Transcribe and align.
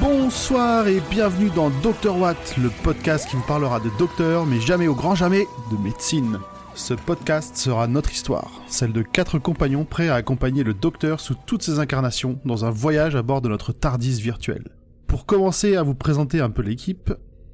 Bonsoir 0.00 0.88
et 0.88 1.00
bienvenue 1.08 1.50
dans 1.50 1.70
Dr 1.70 2.18
Watt, 2.18 2.56
le 2.60 2.70
podcast 2.82 3.28
qui 3.28 3.36
vous 3.36 3.42
parlera 3.42 3.78
de 3.78 3.90
docteur, 3.96 4.44
mais 4.44 4.60
jamais 4.60 4.88
au 4.88 4.94
grand 4.94 5.14
jamais 5.14 5.46
de 5.70 5.76
médecine. 5.76 6.40
Ce 6.74 6.94
podcast 6.94 7.56
sera 7.56 7.86
notre 7.86 8.10
histoire, 8.10 8.50
celle 8.66 8.92
de 8.92 9.02
quatre 9.02 9.38
compagnons 9.38 9.84
prêts 9.84 10.08
à 10.08 10.16
accompagner 10.16 10.64
le 10.64 10.74
docteur 10.74 11.20
sous 11.20 11.36
toutes 11.46 11.62
ses 11.62 11.78
incarnations 11.78 12.40
dans 12.44 12.64
un 12.64 12.70
voyage 12.70 13.14
à 13.14 13.22
bord 13.22 13.40
de 13.40 13.48
notre 13.48 13.72
TARDIS 13.72 14.20
virtuel. 14.20 14.64
Pour 15.06 15.26
commencer 15.26 15.76
à 15.76 15.84
vous 15.84 15.94
présenter 15.94 16.40
un 16.40 16.50
peu 16.50 16.62
l'équipe, 16.62 17.12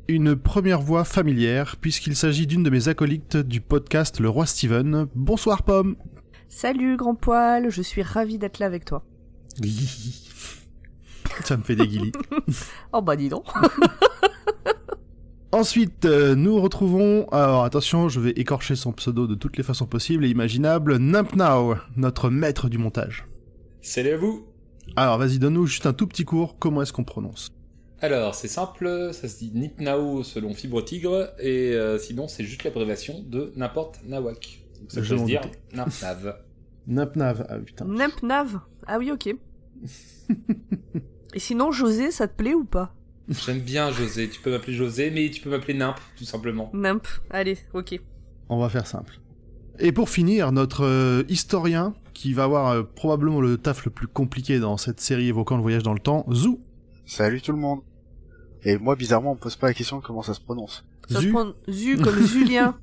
une 0.08 0.36
première 0.36 0.80
voix 0.80 1.04
familière, 1.04 1.76
puisqu'il 1.76 2.16
s'agit 2.16 2.46
d'une 2.46 2.62
de 2.62 2.70
mes 2.70 2.88
acolytes 2.88 3.36
du 3.36 3.60
podcast 3.60 4.20
Le 4.20 4.28
Roi 4.28 4.46
Steven. 4.46 5.06
Bonsoir 5.14 5.62
Pomme 5.62 5.96
Salut 6.48 6.96
grand 6.96 7.14
poil, 7.14 7.70
je 7.70 7.82
suis 7.82 8.02
ravi 8.02 8.38
d'être 8.38 8.58
là 8.58 8.66
avec 8.66 8.84
toi. 8.84 9.04
Ça 11.44 11.56
me 11.56 11.62
fait 11.62 11.76
des 11.76 11.86
guillis. 11.86 12.12
oh 12.92 13.00
bah 13.00 13.16
dis 13.16 13.28
donc. 13.28 13.46
Ensuite, 15.52 16.06
euh, 16.06 16.34
nous 16.34 16.60
retrouvons, 16.60 17.26
alors 17.28 17.64
attention, 17.64 18.08
je 18.08 18.20
vais 18.20 18.30
écorcher 18.30 18.74
son 18.74 18.92
pseudo 18.92 19.26
de 19.26 19.34
toutes 19.34 19.56
les 19.56 19.62
façons 19.62 19.86
possibles 19.86 20.24
et 20.24 20.30
imaginables, 20.30 20.96
Numpnow, 20.96 21.76
notre 21.96 22.30
maître 22.30 22.68
du 22.68 22.78
montage. 22.78 23.26
Salut 23.82 24.10
à 24.10 24.16
vous 24.16 24.46
Alors 24.96 25.18
vas-y, 25.18 25.38
donne-nous 25.38 25.66
juste 25.66 25.86
un 25.86 25.92
tout 25.92 26.06
petit 26.06 26.24
cours, 26.24 26.58
comment 26.58 26.82
est-ce 26.82 26.92
qu'on 26.92 27.04
prononce? 27.04 27.52
Alors, 28.02 28.34
c'est 28.34 28.48
simple, 28.48 29.10
ça 29.12 29.28
se 29.28 29.38
dit 29.38 29.52
Nipnao 29.54 30.24
selon 30.24 30.54
Fibre 30.54 30.82
Tigre, 30.82 31.28
et 31.38 31.72
euh, 31.72 31.98
sinon 31.98 32.26
c'est 32.26 32.42
juste 32.42 32.64
l'abréviation 32.64 33.22
de 33.24 33.52
n'importe 33.54 34.00
Nawak. 34.04 34.60
Donc 34.80 34.90
ça 34.90 35.02
Je 35.02 35.14
peut 35.14 35.20
se 35.20 35.24
dire. 35.24 35.40
Nimpnav. 35.72 36.36
Numpnav, 36.88 37.46
ah 37.48 37.58
putain. 37.58 37.84
Nimpnav. 37.84 38.58
Ah 38.88 38.98
oui, 38.98 39.12
ok. 39.12 39.28
Et 41.34 41.38
sinon, 41.38 41.70
José, 41.70 42.10
ça 42.10 42.26
te 42.26 42.34
plaît 42.36 42.54
ou 42.54 42.64
pas? 42.64 42.92
J'aime 43.28 43.60
bien 43.60 43.92
José, 43.92 44.28
tu 44.28 44.40
peux 44.40 44.50
m'appeler 44.50 44.74
José, 44.74 45.12
mais 45.12 45.30
tu 45.30 45.40
peux 45.40 45.50
m'appeler 45.50 45.74
Nimp, 45.74 45.96
tout 46.16 46.24
simplement. 46.24 46.70
Nimp. 46.74 47.06
Allez, 47.30 47.56
ok. 47.72 48.00
On 48.48 48.58
va 48.58 48.68
faire 48.68 48.88
simple. 48.88 49.20
Et 49.78 49.92
pour 49.92 50.10
finir, 50.10 50.50
notre 50.50 50.84
euh, 50.84 51.22
historien, 51.28 51.94
qui 52.14 52.32
va 52.32 52.44
avoir 52.44 52.68
euh, 52.70 52.82
probablement 52.82 53.40
le 53.40 53.58
taf 53.58 53.84
le 53.84 53.92
plus 53.92 54.08
compliqué 54.08 54.58
dans 54.58 54.76
cette 54.76 55.00
série 55.00 55.28
évoquant 55.28 55.56
le 55.56 55.62
voyage 55.62 55.84
dans 55.84 55.94
le 55.94 56.00
temps, 56.00 56.26
Zou. 56.32 56.60
Salut 57.06 57.40
tout 57.40 57.52
le 57.52 57.58
monde. 57.58 57.80
Et 58.64 58.78
moi, 58.78 58.94
bizarrement, 58.96 59.32
on 59.32 59.34
me 59.34 59.40
pose 59.40 59.56
pas 59.56 59.68
la 59.68 59.74
question 59.74 59.98
de 59.98 60.02
comment 60.02 60.22
ça 60.22 60.34
se 60.34 60.40
prononce. 60.40 60.84
Ça 61.08 61.16
se 61.16 61.22
Zu 61.22 61.30
prend 61.32 61.52
Zu 61.68 61.96
comme 61.98 62.20
Julien. 62.26 62.76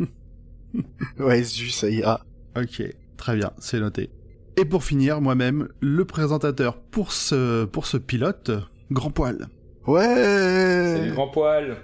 Ouais, 1.18 1.42
Zu, 1.42 1.70
ça 1.70 1.88
ira. 1.88 2.20
Ok, 2.56 2.82
très 3.16 3.36
bien, 3.36 3.50
c'est 3.58 3.80
noté. 3.80 4.10
Et 4.56 4.64
pour 4.64 4.84
finir, 4.84 5.20
moi-même, 5.20 5.68
le 5.80 6.04
présentateur 6.04 6.78
pour 6.78 7.12
ce, 7.12 7.64
pour 7.64 7.86
ce 7.86 7.96
pilote, 7.96 8.50
Grand 8.90 9.10
Poil. 9.10 9.48
Ouais 9.86 10.94
Salut 10.96 11.12
Grand 11.12 11.28
Poil 11.28 11.76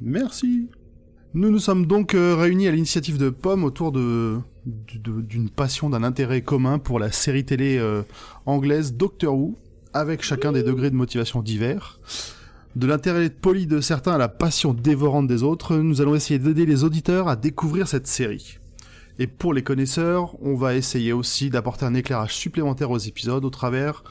Merci. 0.00 0.68
Nous 1.34 1.50
nous 1.50 1.58
sommes 1.58 1.86
donc 1.86 2.14
euh, 2.14 2.34
réunis 2.34 2.68
à 2.68 2.72
l'initiative 2.72 3.18
de 3.18 3.30
Pomme 3.30 3.64
autour 3.64 3.92
de- 3.92 4.38
d'une 4.66 5.48
passion, 5.50 5.90
d'un 5.90 6.02
intérêt 6.02 6.42
commun 6.42 6.78
pour 6.78 6.98
la 6.98 7.10
série 7.12 7.44
télé 7.44 7.78
euh, 7.78 8.02
anglaise 8.46 8.94
Doctor 8.94 9.34
Who, 9.36 9.56
avec 9.92 10.22
chacun 10.22 10.52
des 10.52 10.62
degrés 10.62 10.90
de 10.90 10.96
motivation 10.96 11.42
divers. 11.42 12.00
De 12.76 12.86
l'intérêt 12.86 13.30
poli 13.30 13.66
de 13.66 13.80
certains 13.80 14.12
à 14.12 14.18
la 14.18 14.28
passion 14.28 14.72
dévorante 14.72 15.26
des 15.26 15.42
autres, 15.42 15.76
nous 15.76 16.00
allons 16.00 16.14
essayer 16.14 16.38
d'aider 16.38 16.66
les 16.66 16.84
auditeurs 16.84 17.26
à 17.26 17.34
découvrir 17.34 17.88
cette 17.88 18.06
série. 18.06 18.58
Et 19.18 19.26
pour 19.26 19.52
les 19.52 19.62
connaisseurs, 19.62 20.36
on 20.40 20.54
va 20.54 20.76
essayer 20.76 21.12
aussi 21.12 21.50
d'apporter 21.50 21.84
un 21.84 21.94
éclairage 21.94 22.34
supplémentaire 22.34 22.92
aux 22.92 22.98
épisodes 22.98 23.44
au 23.44 23.50
travers 23.50 24.04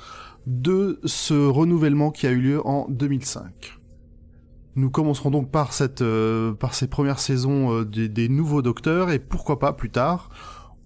de 0.45 0.99
ce 1.05 1.33
renouvellement 1.33 2.11
qui 2.11 2.27
a 2.27 2.31
eu 2.31 2.41
lieu 2.41 2.67
en 2.67 2.85
2005. 2.89 3.79
Nous 4.75 4.89
commencerons 4.89 5.31
donc 5.31 5.51
par 5.51 5.71
cette, 5.71 6.01
euh, 6.01 6.53
par 6.53 6.73
ces 6.73 6.87
premières 6.87 7.19
saisons 7.19 7.73
euh, 7.73 7.85
des, 7.85 8.09
des 8.09 8.29
nouveaux 8.29 8.61
docteurs 8.61 9.09
et 9.09 9.19
pourquoi 9.19 9.57
pas 9.57 9.73
plus 9.73 9.89
tard, 9.89 10.29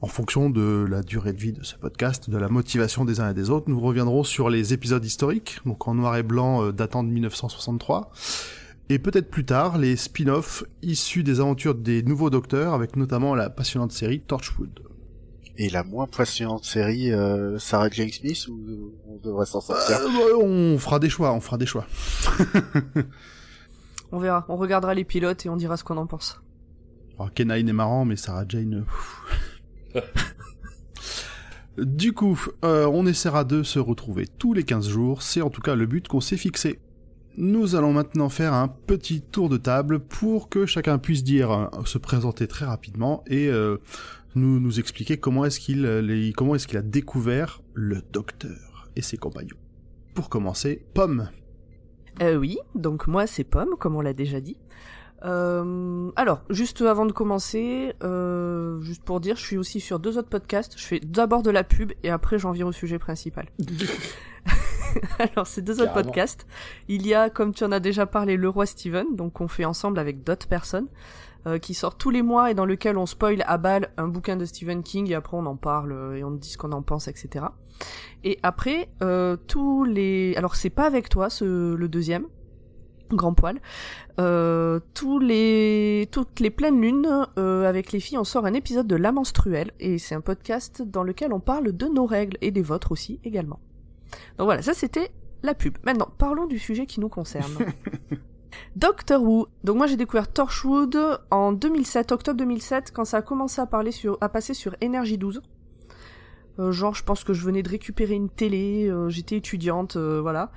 en 0.04 0.08
fonction 0.08 0.50
de 0.50 0.86
la 0.90 1.02
durée 1.02 1.32
de 1.32 1.38
vie 1.38 1.54
de 1.54 1.64
ce 1.64 1.78
podcast, 1.78 2.30
de 2.30 2.38
la 2.38 2.50
motivation 2.50 3.06
des 3.06 3.22
uns 3.22 3.30
et 3.30 3.34
des 3.34 3.50
autres, 3.50 3.70
nous 3.70 3.80
reviendrons 3.80 4.26
sur 4.26 4.50
les 4.50 4.74
épisodes 4.74 5.06
historiques, 5.06 5.62
donc 5.66 5.88
en 5.88 5.94
noir 5.94 6.18
et 6.18 6.24
blanc 6.24 6.62
euh, 6.62 6.74
datant 6.74 7.06
de 7.06 7.10
1963, 7.10 8.12
et 8.90 9.00
peut-être 9.00 9.30
plus 9.30 9.46
tard 9.46 9.78
les 9.78 9.96
spin-offs 9.96 10.66
issus 10.82 11.24
des 11.24 11.40
aventures 11.40 11.74
des 11.74 12.04
nouveaux 12.04 12.30
docteurs, 12.30 12.74
avec 12.74 12.98
notamment 12.98 13.34
la 13.34 13.50
passionnante 13.50 13.94
série 13.94 14.20
Torchwood. 14.20 14.82
Et 15.58 15.70
la 15.70 15.86
moins 15.86 16.08
passionnante 16.08 16.66
série, 16.66 17.14
euh, 17.14 17.58
Sarah 17.58 17.88
Jane 17.90 18.10
Smith, 18.10 18.50
ou 18.50 18.92
on 19.08 19.26
devrait 19.26 19.46
s'en 19.46 19.62
sortir 19.62 20.02
Euh, 20.02 20.38
on 20.38 20.78
fera 20.80 21.00
des 21.00 21.10
choix, 21.10 21.32
on 21.32 21.40
fera 21.40 21.58
des 21.58 21.66
choix. 21.66 21.88
On 24.12 24.20
verra. 24.20 24.46
On 24.48 24.58
regardera 24.58 24.94
les 24.94 25.06
pilotes 25.06 25.48
et 25.48 25.50
on 25.50 25.56
dira 25.56 25.76
ce 25.76 25.84
qu'on 25.84 25.98
en 25.98 26.06
pense. 26.06 26.40
Alors 27.16 27.34
Kenine 27.34 27.68
est 27.68 27.74
marrant, 27.74 28.06
mais 28.06 28.16
Sarah 28.16 28.46
Jane. 28.48 28.86
du 31.78 32.14
coup, 32.14 32.40
euh, 32.64 32.86
on 32.88 33.06
essaiera 33.06 33.44
de 33.44 33.64
se 33.64 33.80
retrouver 33.80 34.28
tous 34.28 34.54
les 34.54 34.64
15 34.64 34.88
jours, 34.88 35.22
c'est 35.22 35.42
en 35.42 35.50
tout 35.50 35.62
cas 35.62 35.76
le 35.76 35.86
but 35.86 36.08
qu'on 36.08 36.22
s'est 36.22 36.38
fixé. 36.38 36.80
Nous 37.36 37.76
allons 37.76 37.94
maintenant 37.94 38.30
faire 38.30 38.54
un 38.54 38.68
petit 38.68 39.22
tour 39.22 39.50
de 39.50 39.58
table 39.58 40.00
pour 40.00 40.50
que 40.50 40.68
chacun 40.68 41.00
puisse 41.00 41.24
dire, 41.24 41.52
euh, 41.52 41.68
se 41.86 41.98
présenter 41.98 42.48
très 42.48 42.66
rapidement 42.66 43.24
et 43.28 43.48
euh, 43.48 43.78
nous, 44.36 44.80
expliquer 44.80 45.18
comment 45.18 45.46
est-ce 45.46 45.60
qu'il 45.60 46.34
comment 46.36 46.56
est-ce 46.56 46.68
qu'il 46.68 46.78
a 46.78 46.82
découvert 46.82 47.62
le 47.74 48.02
docteur 48.12 48.90
et 48.96 49.02
ses 49.02 49.18
compagnons. 49.18 49.58
Pour 50.14 50.30
commencer, 50.30 50.86
Pomme. 50.94 51.30
Oui, 52.22 52.60
donc 52.76 53.08
moi 53.08 53.26
c'est 53.26 53.44
Pomme, 53.44 53.76
comme 53.80 53.96
on 53.96 54.02
l'a 54.02 54.14
déjà 54.14 54.40
dit. 54.40 54.58
Euh, 55.26 56.12
alors, 56.16 56.42
juste 56.50 56.82
avant 56.82 57.06
de 57.06 57.12
commencer, 57.12 57.94
euh, 58.04 58.82
juste 58.82 59.04
pour 59.04 59.20
dire, 59.20 59.36
je 59.36 59.44
suis 59.44 59.58
aussi 59.58 59.80
sur 59.80 60.00
deux 60.00 60.18
autres 60.18 60.30
podcasts. 60.30 60.78
Je 60.78 60.86
fais 60.86 61.00
d'abord 61.00 61.44
de 61.44 61.52
la 61.52 61.64
pub 61.64 61.94
et 62.04 62.10
après 62.10 62.40
j'en 62.40 62.52
viens 62.52 62.68
au 62.68 62.72
sujet 62.72 63.00
principal. 63.00 63.48
alors, 65.20 65.48
ces 65.48 65.62
deux 65.62 65.82
autres 65.82 65.94
podcasts, 65.94 66.46
il 66.88 67.06
y 67.08 67.14
a, 67.14 67.30
comme 67.30 67.54
tu 67.54 67.64
en 67.64 67.72
as 67.72 67.80
déjà 67.80 68.06
parlé, 68.06 68.38
Le 68.38 68.50
Roi 68.50 68.66
Steven, 68.66 69.16
donc 69.16 69.42
on 69.42 69.48
fait 69.48 69.66
ensemble 69.66 70.00
avec 70.00 70.24
d'autres 70.24 70.48
personnes, 70.48 70.88
euh, 71.48 71.58
qui 71.58 71.74
sort 71.74 71.98
tous 71.98 72.10
les 72.10 72.22
mois 72.22 72.52
et 72.52 72.54
dans 72.54 72.66
lequel 72.66 72.98
on 72.98 73.06
spoil 73.06 73.44
à 73.48 73.58
balle 73.58 73.90
un 73.98 74.08
bouquin 74.08 74.38
de 74.38 74.46
Stephen 74.46 74.82
King 74.82 75.12
et 75.12 75.16
après 75.16 75.36
on 75.36 75.46
en 75.46 75.58
parle 75.58 75.92
euh, 75.92 76.16
et 76.16 76.24
on 76.24 76.32
dit 76.32 76.50
ce 76.50 76.58
qu'on 76.58 76.72
en 76.72 76.82
pense, 76.82 77.08
etc. 77.08 77.46
Et 78.24 78.40
après, 78.44 78.90
euh, 79.02 79.36
tous 79.48 79.84
les... 79.84 80.36
Alors 80.38 80.56
c'est 80.56 80.70
pas 80.70 80.86
avec 80.86 81.10
toi, 81.10 81.30
ce... 81.30 81.74
le 81.76 81.88
deuxième, 81.88 82.28
grand 83.12 83.34
poil. 83.34 83.60
Euh, 84.20 84.80
tous 84.94 85.20
les... 85.20 86.08
Toutes 86.12 86.40
les 86.40 86.50
pleines 86.50 86.82
lunes, 86.82 87.28
euh, 87.38 87.68
avec 87.68 87.92
les 87.92 88.00
filles, 88.00 88.18
on 88.18 88.24
sort 88.24 88.46
un 88.46 88.54
épisode 88.54 88.88
de 88.88 88.96
La 88.96 89.12
Menstruelle, 89.12 89.72
et 89.80 89.98
c'est 89.98 90.16
un 90.16 90.22
podcast 90.22 90.82
dans 90.82 91.04
lequel 91.04 91.34
on 91.34 91.40
parle 91.40 91.72
de 91.72 91.88
nos 91.88 92.06
règles, 92.06 92.38
et 92.42 92.52
des 92.52 92.62
vôtres 92.62 92.92
aussi, 92.92 93.20
également. 93.24 93.60
Donc 94.38 94.46
voilà, 94.46 94.62
ça 94.62 94.74
c'était 94.74 95.12
la 95.42 95.54
pub. 95.54 95.78
Maintenant, 95.84 96.10
parlons 96.18 96.46
du 96.46 96.60
sujet 96.60 96.86
qui 96.86 97.00
nous 97.00 97.10
concerne. 97.10 97.52
Doctor 98.76 99.22
Who. 99.22 99.48
Donc 99.64 99.78
moi 99.78 99.88
j'ai 99.88 99.98
découvert 99.98 100.32
Torchwood 100.32 100.98
en 101.32 101.54
2007, 101.54 102.12
octobre 102.12 102.38
2007, 102.38 102.92
quand 102.92 103.06
ça 103.06 103.18
a 103.18 103.22
commencé 103.22 103.62
à, 103.62 103.66
parler 103.66 103.92
sur... 103.92 104.18
à 104.22 104.30
passer 104.30 104.54
sur 104.54 104.76
Énergie 104.82 105.18
12. 105.18 105.42
Euh, 106.60 106.72
genre, 106.72 106.96
je 106.96 107.04
pense 107.04 107.24
que 107.24 107.34
je 107.34 107.44
venais 107.44 107.64
de 107.64 107.70
récupérer 107.70 108.14
une 108.14 108.30
télé, 108.30 108.88
euh, 108.88 109.10
j'étais 109.10 109.38
étudiante, 109.38 109.96
euh, 109.96 110.22
voilà. 110.22 110.52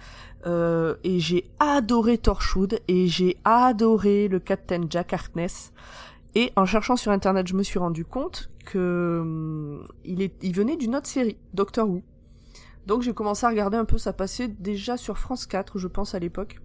Et 1.03 1.19
j'ai 1.19 1.51
adoré 1.59 2.19
Torchwood 2.19 2.79
et 2.87 3.09
j'ai 3.09 3.37
adoré 3.45 4.29
le 4.29 4.39
Captain 4.39 4.83
Jack 4.89 5.13
Harkness. 5.13 5.73
Et 6.37 6.53
en 6.55 6.67
cherchant 6.67 6.95
sur 6.95 7.11
internet, 7.11 7.49
je 7.49 7.55
me 7.55 7.65
suis 7.65 7.81
rendu 7.81 8.05
compte 8.05 8.49
que 8.65 9.19
hum, 9.23 9.89
il, 10.05 10.23
est, 10.23 10.35
il 10.43 10.55
venait 10.55 10.77
d'une 10.77 10.95
autre 10.95 11.09
série, 11.09 11.37
Doctor 11.53 11.89
Who. 11.89 12.03
Donc 12.87 13.03
j'ai 13.03 13.13
commencé 13.13 13.45
à 13.45 13.49
regarder 13.49 13.77
un 13.77 13.85
peu, 13.85 13.99
ça 13.99 14.13
passait 14.13 14.47
déjà 14.47 14.97
sur 14.97 15.19
France 15.19 15.47
4, 15.47 15.79
je 15.79 15.89
pense 15.89 16.15
à 16.15 16.21
l'époque. 16.21 16.61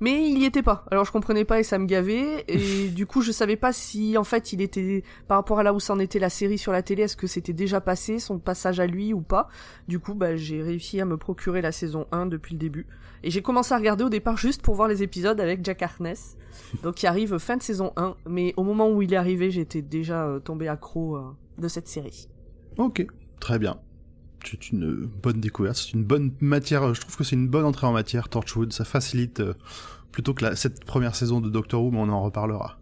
Mais 0.00 0.28
il 0.28 0.38
y 0.38 0.44
était 0.44 0.62
pas. 0.62 0.84
Alors 0.90 1.04
je 1.04 1.12
comprenais 1.12 1.44
pas 1.44 1.60
et 1.60 1.62
ça 1.62 1.78
me 1.78 1.86
gavait. 1.86 2.44
Et 2.48 2.88
du 2.94 3.06
coup, 3.06 3.22
je 3.22 3.32
savais 3.32 3.56
pas 3.56 3.72
si, 3.72 4.16
en 4.16 4.24
fait, 4.24 4.52
il 4.52 4.60
était, 4.60 5.02
par 5.28 5.38
rapport 5.38 5.58
à 5.58 5.62
là 5.62 5.72
où 5.72 5.80
s'en 5.80 5.98
était 5.98 6.18
la 6.18 6.30
série 6.30 6.58
sur 6.58 6.72
la 6.72 6.82
télé, 6.82 7.04
est-ce 7.04 7.16
que 7.16 7.26
c'était 7.26 7.52
déjà 7.52 7.80
passé, 7.80 8.18
son 8.18 8.38
passage 8.38 8.80
à 8.80 8.86
lui 8.86 9.12
ou 9.12 9.20
pas. 9.20 9.48
Du 9.88 9.98
coup, 9.98 10.14
bah, 10.14 10.36
j'ai 10.36 10.62
réussi 10.62 11.00
à 11.00 11.04
me 11.04 11.16
procurer 11.16 11.60
la 11.62 11.72
saison 11.72 12.06
1 12.12 12.26
depuis 12.26 12.54
le 12.54 12.58
début. 12.58 12.86
Et 13.22 13.30
j'ai 13.30 13.42
commencé 13.42 13.74
à 13.74 13.76
regarder 13.76 14.04
au 14.04 14.08
départ 14.08 14.36
juste 14.36 14.62
pour 14.62 14.74
voir 14.74 14.88
les 14.88 15.02
épisodes 15.02 15.40
avec 15.40 15.64
Jack 15.64 15.82
Harkness. 15.82 16.36
Donc, 16.82 17.02
il 17.02 17.06
arrive 17.06 17.38
fin 17.38 17.56
de 17.56 17.62
saison 17.62 17.92
1. 17.96 18.16
Mais 18.26 18.54
au 18.56 18.62
moment 18.62 18.90
où 18.90 19.02
il 19.02 19.12
est 19.12 19.16
arrivé, 19.16 19.50
j'étais 19.50 19.82
déjà 19.82 20.26
euh, 20.26 20.38
tombé 20.38 20.68
accro 20.68 21.16
euh, 21.16 21.22
de 21.58 21.68
cette 21.68 21.88
série. 21.88 22.28
Ok, 22.78 23.06
très 23.40 23.58
bien. 23.58 23.78
C'est 24.44 24.70
une 24.70 24.94
bonne 25.06 25.40
découverte, 25.40 25.76
c'est 25.76 25.92
une 25.92 26.04
bonne 26.04 26.32
matière, 26.40 26.94
je 26.94 27.00
trouve 27.00 27.16
que 27.16 27.24
c'est 27.24 27.36
une 27.36 27.48
bonne 27.48 27.64
entrée 27.64 27.86
en 27.86 27.92
matière, 27.92 28.28
Torchwood, 28.28 28.72
ça 28.72 28.84
facilite 28.84 29.40
euh, 29.40 29.54
plutôt 30.12 30.34
que 30.34 30.44
la, 30.44 30.56
cette 30.56 30.84
première 30.84 31.14
saison 31.14 31.40
de 31.40 31.48
Doctor 31.48 31.82
Who, 31.82 31.90
mais 31.90 31.98
on 31.98 32.08
en 32.08 32.22
reparlera. 32.22 32.78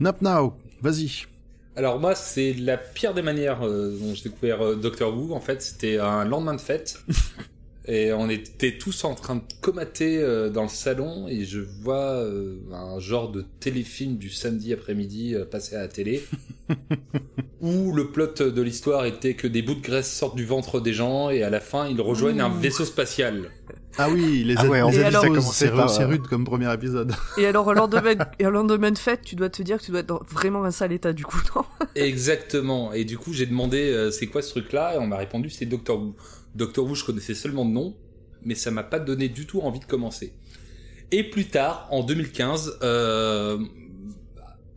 Nap 0.00 0.22
Now, 0.22 0.56
vas-y. 0.80 1.26
Alors 1.74 1.98
moi, 1.98 2.14
c'est 2.14 2.52
la 2.52 2.76
pire 2.76 3.14
des 3.14 3.22
manières 3.22 3.66
euh, 3.66 3.96
dont 3.98 4.14
j'ai 4.14 4.24
découvert 4.28 4.60
euh, 4.62 4.76
Doctor 4.76 5.16
Who. 5.16 5.32
En 5.34 5.40
fait, 5.40 5.62
c'était 5.62 5.98
un 5.98 6.24
lendemain 6.24 6.54
de 6.54 6.60
fête. 6.60 7.02
et 7.86 8.12
on 8.12 8.28
était 8.28 8.78
tous 8.78 9.04
en 9.04 9.14
train 9.14 9.36
de 9.36 9.42
comater 9.60 10.18
euh, 10.18 10.50
dans 10.50 10.62
le 10.62 10.68
salon 10.68 11.26
et 11.28 11.44
je 11.44 11.60
vois 11.60 12.12
euh, 12.14 12.56
un 12.72 12.98
genre 13.00 13.30
de 13.32 13.44
téléfilm 13.60 14.16
du 14.18 14.30
samedi 14.30 14.72
après-midi 14.72 15.34
euh, 15.34 15.44
passer 15.44 15.74
à 15.76 15.80
la 15.80 15.88
télé 15.88 16.22
où 17.60 17.92
le 17.92 18.08
plot 18.10 18.34
de 18.50 18.62
l'histoire 18.62 19.04
était 19.04 19.34
que 19.34 19.46
des 19.46 19.62
bouts 19.62 19.74
de 19.74 19.80
graisse 19.82 20.12
sortent 20.12 20.36
du 20.36 20.46
ventre 20.46 20.80
des 20.80 20.92
gens 20.92 21.30
et 21.30 21.42
à 21.42 21.50
la 21.50 21.60
fin 21.60 21.88
ils 21.88 22.00
rejoignent 22.00 22.40
un 22.40 22.48
vaisseau 22.48 22.84
spatial. 22.84 23.50
Ah 23.98 24.08
oui, 24.08 24.42
les 24.44 24.54
Ah 24.56 24.64
ouais, 24.66 24.78
Et 24.78 25.04
alors- 25.04 25.22
c'est- 25.22 25.28
commençait 25.28 25.70
c'est 25.88 26.02
euh, 26.02 26.06
rude 26.06 26.22
comme 26.22 26.44
premier 26.46 26.72
épisode. 26.72 27.12
Et 27.38 27.44
alors, 27.46 27.66
au 27.66 27.74
lendemain, 27.74 28.14
et 28.38 28.46
au 28.46 28.50
lendemain 28.50 28.90
de 28.90 28.96
fête, 28.96 29.20
tu 29.22 29.36
dois 29.36 29.50
te 29.50 29.62
dire 29.62 29.76
que 29.78 29.84
tu 29.84 29.90
dois 29.90 30.00
être 30.00 30.06
dans 30.06 30.22
vraiment 30.30 30.64
un 30.64 30.70
sale 30.70 30.92
état, 30.92 31.12
du 31.12 31.26
coup, 31.26 31.36
non? 31.54 31.62
Exactement. 31.94 32.94
Et 32.94 33.04
du 33.04 33.18
coup, 33.18 33.34
j'ai 33.34 33.44
demandé 33.44 33.90
euh, 33.92 34.10
c'est 34.10 34.28
quoi 34.28 34.40
ce 34.40 34.48
truc-là? 34.48 34.94
Et 34.94 34.98
on 34.98 35.06
m'a 35.06 35.18
répondu 35.18 35.50
c'est 35.50 35.66
Doctor 35.66 36.00
Who. 36.00 36.14
Doctor 36.54 36.86
Who, 36.86 36.94
je 36.94 37.04
connaissais 37.04 37.34
seulement 37.34 37.64
de 37.64 37.70
nom, 37.70 37.96
mais 38.42 38.54
ça 38.54 38.70
m'a 38.70 38.82
pas 38.82 38.98
donné 38.98 39.28
du 39.28 39.46
tout 39.46 39.60
envie 39.60 39.80
de 39.80 39.84
commencer. 39.84 40.34
Et 41.10 41.24
plus 41.24 41.46
tard, 41.46 41.88
en 41.90 42.02
2015, 42.02 42.78
euh, 42.82 43.58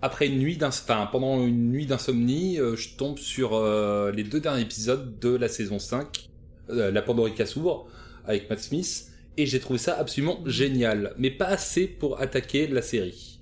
après 0.01 0.27
une 0.27 0.37
nuit 0.37 0.59
enfin, 0.61 1.09
pendant 1.11 1.43
une 1.43 1.71
nuit 1.71 1.85
d'insomnie, 1.85 2.59
euh, 2.59 2.75
je 2.75 2.89
tombe 2.95 3.17
sur 3.17 3.55
euh, 3.55 4.11
les 4.11 4.23
deux 4.23 4.39
derniers 4.39 4.61
épisodes 4.61 5.17
de 5.19 5.29
la 5.29 5.47
saison 5.47 5.79
5, 5.79 6.29
euh, 6.69 6.91
La 6.91 7.01
Pandorica 7.01 7.45
s'ouvre, 7.45 7.87
avec 8.25 8.49
Matt 8.49 8.59
Smith, 8.59 9.07
et 9.37 9.45
j'ai 9.45 9.59
trouvé 9.59 9.79
ça 9.79 9.97
absolument 9.97 10.39
génial, 10.45 11.13
mais 11.17 11.31
pas 11.31 11.47
assez 11.47 11.87
pour 11.87 12.21
attaquer 12.21 12.67
la 12.67 12.81
série. 12.81 13.34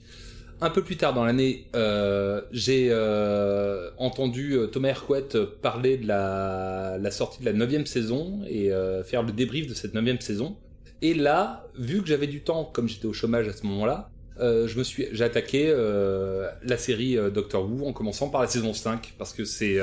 Un 0.64 0.70
peu 0.70 0.82
plus 0.82 0.96
tard 0.96 1.14
dans 1.14 1.26
l'année, 1.26 1.68
euh, 1.76 2.42
j'ai 2.54 2.88
euh, 2.90 3.90
entendu 3.98 4.54
euh, 4.54 4.68
Thomas 4.68 4.88
Hercouet 4.88 5.28
parler 5.62 5.98
de 5.98 6.08
la, 6.08 7.12
sortie 7.12 7.42
de 7.42 7.46
la 7.46 7.52
neuvième 7.52 7.86
saison 7.86 8.40
et 8.48 8.72
faire 9.04 9.24
le 9.24 9.34
débrief 9.34 9.68
de 9.68 9.74
cette 9.74 9.94
neuvième 9.94 10.22
saison. 10.22 10.56
Et 11.02 11.16
là, 11.16 11.68
vu 11.78 12.02
que 12.02 12.08
j'avais 12.08 12.28
du 12.28 12.44
temps, 12.44 12.64
comme 12.64 12.88
j'étais 12.88 13.08
au 13.08 13.12
chômage 13.12 13.50
à 13.50 13.52
ce 13.52 13.66
moment-là, 13.66 14.10
je 14.40 14.78
me 14.78 14.84
suis, 14.84 15.08
j'ai 15.12 15.26
attaqué 15.26 15.68
la 16.64 16.78
série 16.78 17.18
Doctor 17.30 17.70
Who 17.70 17.86
en 17.86 17.92
commençant 17.92 18.30
par 18.30 18.40
la 18.40 18.48
saison 18.48 18.74
5 18.74 19.16
parce 19.18 19.34
que 19.34 19.44
c'est 19.44 19.80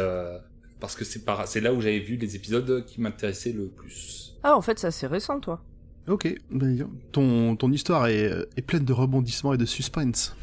parce 0.81 0.94
que 0.94 1.05
c'est 1.05 1.61
là 1.61 1.75
où 1.75 1.82
j'avais 1.82 1.99
vu 1.99 2.17
les 2.17 2.37
épisodes 2.37 2.87
qui 2.87 3.03
m'intéressaient 3.03 3.53
le 3.53 3.67
plus. 3.67 4.35
Ah, 4.43 4.56
en 4.56 4.62
fait, 4.62 4.79
c'est 4.79 4.87
assez 4.87 5.06
récent, 5.06 5.41
toi. 5.41 5.61
Ok, 6.08 6.35
ben, 6.50 6.88
ton, 7.12 7.55
ton 7.56 7.70
histoire 7.73 8.06
est, 8.08 8.31
est 8.56 8.62
pleine 8.62 8.85
de 8.85 8.93
rebondissements 8.93 9.55
et 9.55 9.58
de 9.58 9.64
suspense. 9.67 10.35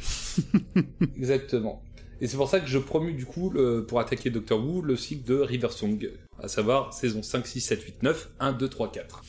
Exactement. 1.17 1.83
Et 2.21 2.27
c'est 2.27 2.37
pour 2.37 2.49
ça 2.49 2.59
que 2.59 2.67
je 2.67 2.77
promue 2.77 3.13
du 3.13 3.25
coup, 3.25 3.49
le- 3.49 3.85
pour 3.85 3.99
attaquer 3.99 4.29
Doctor 4.29 4.59
Who, 4.65 4.81
le 4.81 4.95
cycle 4.95 5.23
de 5.27 5.35
River 5.39 5.69
Song, 5.71 6.09
à 6.41 6.47
savoir 6.47 6.93
saison 6.93 7.21
5, 7.21 7.45
6, 7.45 7.61
7, 7.61 7.81
8, 7.83 8.03
9, 8.03 8.29
1, 8.39 8.53
2, 8.53 8.69
3, 8.69 8.91
4. 8.91 9.23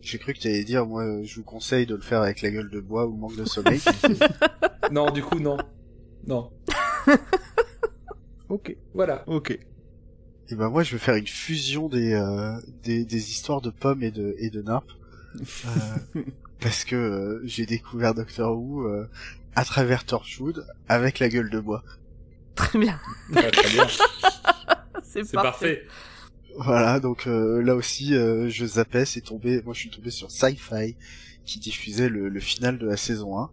J'ai 0.00 0.18
cru 0.18 0.32
que 0.34 0.38
tu 0.38 0.48
allais 0.48 0.64
dire, 0.64 0.86
moi, 0.86 1.22
je 1.22 1.36
vous 1.36 1.44
conseille 1.44 1.86
de 1.86 1.94
le 1.94 2.00
faire 2.02 2.20
avec 2.22 2.42
la 2.42 2.50
gueule 2.50 2.70
de 2.70 2.80
bois 2.80 3.06
ou 3.06 3.16
manque 3.16 3.36
de 3.36 3.44
sommeil. 3.44 3.80
non, 4.92 5.10
du 5.10 5.22
coup, 5.22 5.38
non. 5.40 5.56
Non. 6.26 6.50
Ok, 8.50 8.76
Voilà. 8.94 9.24
ok. 9.26 9.58
Et 10.50 10.54
ben 10.54 10.68
moi, 10.68 10.82
je 10.82 10.92
vais 10.92 10.98
faire 10.98 11.14
une 11.14 11.26
fusion 11.26 11.88
des 11.88 12.12
euh, 12.12 12.58
des, 12.82 13.04
des 13.04 13.30
histoires 13.30 13.60
de 13.60 13.70
pommes 13.70 14.02
et 14.02 14.10
de 14.10 14.34
et 14.38 14.50
de 14.50 14.62
nappes, 14.62 14.92
Euh, 15.66 16.22
parce 16.60 16.84
que 16.84 16.96
euh, 16.96 17.40
j'ai 17.44 17.66
découvert 17.66 18.14
Doctor 18.14 18.56
Who 18.56 18.86
euh, 18.86 19.08
à 19.56 19.64
travers 19.64 20.04
Torchwood 20.04 20.66
avec 20.88 21.18
la 21.18 21.28
gueule 21.28 21.50
de 21.50 21.60
bois. 21.60 21.82
Très 22.54 22.78
bien. 22.78 23.00
Très, 23.32 23.50
très 23.50 23.70
bien. 23.70 23.86
C'est 25.02 25.24
C'est 25.24 25.32
parfait. 25.32 25.86
Voilà, 26.56 27.00
donc 27.00 27.26
euh, 27.26 27.60
là 27.62 27.74
aussi, 27.74 28.14
euh, 28.14 28.48
je 28.48 28.64
zappais, 28.64 29.04
c'est 29.04 29.20
tombé. 29.22 29.60
Moi, 29.62 29.74
je 29.74 29.80
suis 29.80 29.90
tombé 29.90 30.10
sur 30.10 30.30
Sci-Fi 30.30 30.96
qui 31.44 31.58
diffusait 31.58 32.08
le, 32.08 32.28
le 32.28 32.40
final 32.40 32.78
de 32.78 32.86
la 32.86 32.96
saison 32.96 33.38
1. 33.38 33.50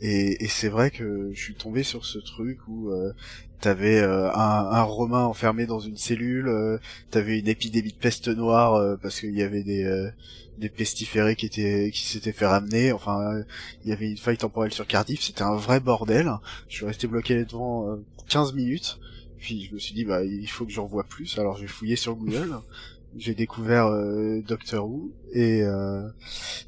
Et, 0.00 0.44
et 0.44 0.48
c'est 0.48 0.68
vrai 0.68 0.90
que 0.90 1.30
je 1.32 1.40
suis 1.40 1.54
tombé 1.54 1.82
sur 1.82 2.04
ce 2.06 2.18
truc 2.18 2.58
où 2.68 2.90
euh, 2.90 3.12
t'avais 3.60 4.00
euh, 4.00 4.30
un, 4.32 4.68
un 4.70 4.82
Romain 4.82 5.24
enfermé 5.24 5.66
dans 5.66 5.80
une 5.80 5.96
cellule, 5.96 6.48
euh, 6.48 6.78
t'avais 7.10 7.38
une 7.38 7.48
épidémie 7.48 7.92
de 7.92 7.98
peste 7.98 8.28
noire 8.28 8.74
euh, 8.74 8.96
parce 8.96 9.20
qu'il 9.20 9.36
y 9.36 9.42
avait 9.42 9.62
des 9.62 9.84
euh, 9.84 10.10
des 10.58 10.68
pestiférés 10.70 11.36
qui 11.36 11.46
étaient 11.46 11.90
qui 11.92 12.02
s'étaient 12.06 12.32
fait 12.32 12.46
ramener. 12.46 12.92
Enfin, 12.92 13.20
euh, 13.20 13.44
il 13.84 13.90
y 13.90 13.92
avait 13.92 14.10
une 14.10 14.16
faille 14.16 14.38
temporelle 14.38 14.72
sur 14.72 14.86
Cardiff. 14.86 15.22
C'était 15.22 15.42
un 15.42 15.56
vrai 15.56 15.80
bordel. 15.80 16.30
Je 16.68 16.76
suis 16.76 16.86
resté 16.86 17.06
bloqué 17.06 17.36
là-devant 17.36 17.90
euh, 17.90 17.96
15 18.28 18.54
minutes. 18.54 18.98
Puis 19.38 19.66
je 19.66 19.74
me 19.74 19.78
suis 19.78 19.94
dit 19.94 20.04
bah 20.04 20.22
il 20.24 20.48
faut 20.48 20.64
que 20.66 20.72
j'en 20.72 20.86
vois 20.86 21.04
plus. 21.04 21.38
Alors 21.38 21.56
j'ai 21.56 21.66
fouillé 21.66 21.96
sur 21.96 22.14
Google. 22.14 22.54
J'ai 23.16 23.34
découvert 23.34 23.86
euh, 23.86 24.40
Doctor 24.46 24.88
Who 24.88 25.12
et 25.32 25.62
euh, 25.64 26.08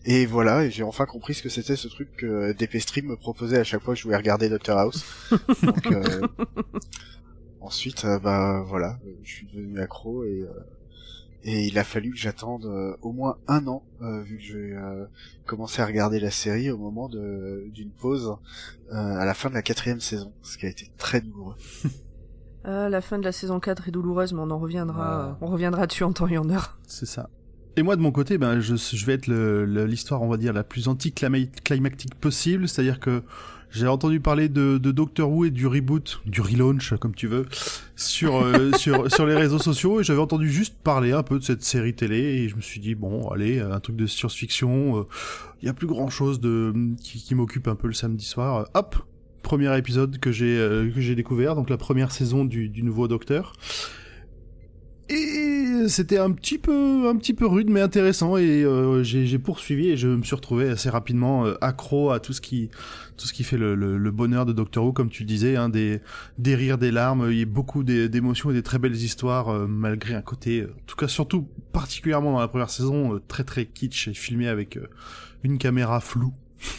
et 0.04 0.26
voilà 0.26 0.64
et 0.64 0.70
j'ai 0.70 0.82
enfin 0.82 1.06
compris 1.06 1.34
ce 1.34 1.42
que 1.42 1.48
c'était 1.48 1.76
ce 1.76 1.86
truc 1.86 2.08
que 2.16 2.52
DP 2.52 2.78
Stream 2.78 3.06
me 3.06 3.16
proposait 3.16 3.58
à 3.58 3.64
chaque 3.64 3.82
fois 3.82 3.94
que 3.94 4.00
je 4.00 4.04
voulais 4.04 4.16
regarder 4.16 4.48
Doctor 4.48 4.76
House. 4.76 5.04
Donc 5.62 5.86
euh, 5.86 6.26
ensuite 7.60 8.04
euh, 8.04 8.18
bah 8.18 8.64
voilà, 8.66 8.98
je 9.22 9.30
suis 9.30 9.46
devenu 9.46 9.78
accro 9.80 10.24
et 10.24 10.42
euh, 10.42 10.48
et 11.44 11.66
il 11.66 11.78
a 11.78 11.84
fallu 11.84 12.10
que 12.10 12.16
j'attende 12.18 12.66
euh, 12.66 12.96
au 13.02 13.12
moins 13.12 13.36
un 13.48 13.66
an 13.66 13.84
euh, 14.00 14.20
vu 14.22 14.36
que 14.36 14.42
j'ai 14.42 14.74
euh, 14.74 15.06
commencé 15.46 15.82
à 15.82 15.86
regarder 15.86 16.20
la 16.20 16.30
série 16.30 16.70
au 16.70 16.78
moment 16.78 17.08
de 17.08 17.68
d'une 17.72 17.90
pause 17.90 18.36
euh, 18.92 18.94
à 18.94 19.24
la 19.24 19.34
fin 19.34 19.48
de 19.48 19.54
la 19.54 19.62
quatrième 19.62 20.00
saison, 20.00 20.32
ce 20.42 20.56
qui 20.56 20.66
a 20.66 20.68
été 20.68 20.90
très 20.98 21.20
douloureux. 21.20 21.56
Ah, 22.64 22.88
la 22.88 23.00
fin 23.00 23.18
de 23.18 23.24
la 23.24 23.32
saison 23.32 23.58
4 23.60 23.88
est 23.88 23.90
douloureuse, 23.90 24.32
mais 24.32 24.40
on 24.40 24.50
en 24.50 24.58
reviendra, 24.58 25.04
Ah. 25.04 25.28
euh, 25.28 25.32
on 25.40 25.46
reviendra 25.48 25.86
dessus 25.86 26.04
en 26.04 26.12
temps 26.12 26.28
et 26.28 26.38
en 26.38 26.48
heure. 26.50 26.78
C'est 26.86 27.06
ça. 27.06 27.28
Et 27.76 27.82
moi, 27.82 27.96
de 27.96 28.02
mon 28.02 28.12
côté, 28.12 28.36
ben, 28.38 28.60
je, 28.60 28.74
je 28.76 29.06
vais 29.06 29.14
être 29.14 29.26
l'histoire, 29.26 30.20
on 30.22 30.28
va 30.28 30.36
dire, 30.36 30.52
la 30.52 30.62
plus 30.62 30.88
anticlimactique 30.88 32.14
possible. 32.16 32.68
C'est-à-dire 32.68 33.00
que 33.00 33.22
j'ai 33.70 33.88
entendu 33.88 34.20
parler 34.20 34.50
de, 34.50 34.76
de 34.76 34.90
Doctor 34.92 35.30
Who 35.32 35.46
et 35.46 35.50
du 35.50 35.66
reboot, 35.66 36.20
du 36.26 36.42
relaunch, 36.42 36.92
comme 37.00 37.14
tu 37.14 37.26
veux, 37.28 37.46
sur, 37.96 38.36
euh, 38.36 38.70
sur, 38.76 39.10
sur 39.10 39.24
les 39.24 39.34
réseaux 39.34 39.58
sociaux. 39.58 40.00
Et 40.00 40.04
j'avais 40.04 40.20
entendu 40.20 40.50
juste 40.50 40.76
parler 40.84 41.12
un 41.12 41.22
peu 41.22 41.38
de 41.38 41.44
cette 41.44 41.62
série 41.62 41.94
télé. 41.94 42.18
Et 42.18 42.48
je 42.50 42.56
me 42.56 42.60
suis 42.60 42.78
dit, 42.78 42.94
bon, 42.94 43.26
allez, 43.30 43.60
un 43.60 43.80
truc 43.80 43.96
de 43.96 44.06
science-fiction. 44.06 44.98
euh, 44.98 45.02
Il 45.62 45.66
y 45.66 45.68
a 45.70 45.72
plus 45.74 45.86
grand-chose 45.86 46.40
de 46.40 46.74
qui, 47.02 47.22
qui 47.22 47.34
m'occupe 47.34 47.66
un 47.68 47.74
peu 47.74 47.86
le 47.86 47.94
samedi 47.94 48.26
soir. 48.26 48.56
Euh, 48.58 48.64
Hop 48.74 48.96
Premier 49.52 49.76
épisode 49.76 50.18
que 50.18 50.32
j'ai 50.32 50.58
euh, 50.58 50.90
que 50.90 51.02
j'ai 51.02 51.14
découvert, 51.14 51.54
donc 51.54 51.68
la 51.68 51.76
première 51.76 52.10
saison 52.10 52.46
du, 52.46 52.82
nouveau 52.82 53.06
Docteur. 53.06 53.52
Et 55.10 55.88
c'était 55.88 56.16
un 56.16 56.30
petit 56.30 56.56
peu, 56.56 57.06
un 57.06 57.14
petit 57.16 57.34
peu 57.34 57.44
rude 57.44 57.68
mais 57.68 57.82
intéressant 57.82 58.38
et 58.38 58.64
euh, 58.64 59.02
j'ai 59.02 59.38
poursuivi 59.38 59.90
et 59.90 59.98
je 59.98 60.08
me 60.08 60.22
suis 60.22 60.34
retrouvé 60.34 60.70
assez 60.70 60.88
rapidement 60.88 61.44
euh, 61.44 61.58
accro 61.60 62.12
à 62.12 62.18
tout 62.18 62.32
ce 62.32 62.40
qui, 62.40 62.70
tout 63.18 63.26
ce 63.26 63.34
qui 63.34 63.44
fait 63.44 63.58
le, 63.58 64.10
bonheur 64.10 64.46
de 64.46 64.54
Doctor 64.54 64.86
Who, 64.86 64.94
comme 64.94 65.10
tu 65.10 65.24
disais, 65.24 65.56
hein, 65.56 65.68
des, 65.68 66.00
des 66.38 66.54
rires, 66.54 66.78
des 66.78 66.90
larmes, 66.90 67.28
il 67.30 67.38
y 67.38 67.42
a 67.42 67.44
beaucoup 67.44 67.84
d'é- 67.84 68.08
d'émotions 68.08 68.52
et 68.52 68.54
des 68.54 68.62
très 68.62 68.78
belles 68.78 68.96
histoires 68.96 69.68
malgré 69.68 70.14
un 70.14 70.22
côté, 70.22 70.64
en 70.64 70.86
tout 70.86 70.96
cas 70.96 71.08
surtout 71.08 71.46
particulièrement 71.72 72.32
dans 72.32 72.40
la 72.40 72.48
première 72.48 72.70
saison, 72.70 73.20
très 73.28 73.44
très 73.44 73.66
kitsch 73.66 74.08
et 74.08 74.14
filmé 74.14 74.48
avec 74.48 74.78
une 75.42 75.58
caméra 75.58 76.00
floue. 76.00 76.32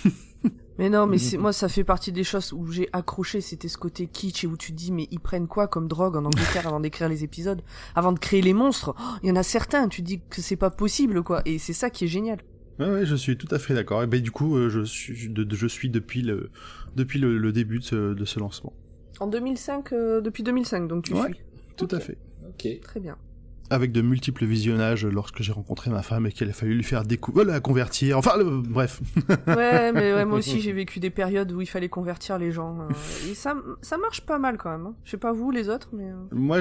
Mais 0.80 0.90
non, 0.90 1.06
mais 1.06 1.18
c'est, 1.20 1.38
moi, 1.38 1.54
ça 1.54 1.70
fait 1.70 1.84
partie 1.84 2.12
des 2.12 2.24
choses 2.24 2.52
où 2.52 2.66
j'ai 2.72 2.90
accroché, 2.94 3.42
c'était 3.42 3.68
ce 3.68 3.78
côté 3.78 4.08
kitsch 4.08 4.44
et 4.44 4.48
où 4.48 4.58
tu 4.58 4.72
te 4.72 4.78
dis, 4.78 4.92
mais 4.92 5.08
ils 5.12 5.20
prennent 5.20 5.48
quoi 5.48 5.68
comme 5.68 5.88
drogue 5.88 6.16
en 6.16 6.26
Angleterre 6.26 6.66
avant 6.68 6.80
d'écrire 6.80 7.10
les 7.10 7.24
épisodes? 7.24 7.62
Avant 7.96 8.12
de 8.12 8.18
créer 8.20 8.42
les 8.42 8.54
monstres? 8.54 8.96
Oh, 8.98 9.04
Il 9.22 9.30
y 9.30 9.32
en 9.32 9.36
a 9.36 9.44
certains, 9.44 9.88
tu 9.88 10.02
te 10.02 10.08
dis 10.08 10.22
que 10.30 10.42
c'est 10.42 10.56
pas 10.56 10.72
possible, 10.72 11.22
quoi. 11.22 11.42
Et 11.46 11.60
c'est 11.60 11.74
ça 11.74 11.90
qui 11.92 12.06
est 12.06 12.08
génial. 12.08 12.40
Ouais, 12.80 12.90
ouais, 12.90 13.06
je 13.06 13.16
suis 13.16 13.38
tout 13.38 13.48
à 13.52 13.60
fait 13.60 13.76
d'accord. 13.76 14.02
Et 14.02 14.08
ben 14.08 14.20
du 14.20 14.32
coup, 14.32 14.58
euh, 14.58 14.70
je 14.70 14.82
suis, 14.84 15.30
de- 15.30 15.44
de- 15.44 15.56
je 15.56 15.68
suis 15.68 15.92
depuis 15.92 16.24
le, 16.24 16.50
depuis 16.96 17.20
le, 17.20 17.38
le 17.38 17.52
début 17.52 17.78
de 17.78 17.84
ce, 17.84 18.14
de 18.16 18.26
ce 18.26 18.40
lancement. 18.40 18.74
En 19.20 19.28
2005, 19.28 19.94
euh, 19.94 20.22
depuis 20.22 20.42
2005, 20.42 20.88
donc 20.88 21.04
tu 21.04 21.14
Ouais. 21.14 21.22
suis. 21.26 21.36
Tout 21.78 21.88
à 21.92 22.00
fait. 22.00 22.18
Ok. 22.50 22.68
Très 22.82 23.00
bien. 23.00 23.16
Avec 23.74 23.92
de 23.92 24.02
multiples 24.02 24.46
visionnages 24.46 25.06
lorsque 25.06 25.42
j'ai 25.42 25.52
rencontré 25.52 25.90
ma 25.90 26.02
femme 26.04 26.26
et 26.28 26.32
qu'il 26.32 26.50
a 26.50 26.54
fallu 26.54 26.76
lui 26.76 26.84
faire 26.84 27.04
découvrir, 27.04 27.46
la 27.46 27.60
convertir, 27.60 28.18
enfin 28.18 28.38
le- 28.38 28.62
bref. 28.62 29.02
Ouais, 29.48 29.92
mais 29.92 30.14
ouais, 30.14 30.26
moi 30.26 30.38
aussi, 30.40 30.62
j'ai 30.62 30.72
vécu 30.72 31.00
des 31.00 31.10
périodes 31.10 31.52
où 31.52 31.60
il 31.62 31.66
fallait 31.68 31.90
convertir 31.90 32.38
les 32.38 32.52
gens. 32.52 32.80
euh, 32.82 32.94
et 33.32 33.34
ça, 33.36 33.56
ça 33.82 33.98
marche 33.98 34.22
pas 34.22 34.40
mal 34.40 34.58
quand 34.58 34.72
même. 34.72 34.86
hein. 34.88 34.96
Je 35.04 35.12
sais 35.12 35.18
pas 35.18 35.34
vous, 35.34 35.52
les 35.52 35.70
autres, 35.70 35.90
mais. 35.94 36.10
euh, 36.10 36.16
Moi 36.32 36.60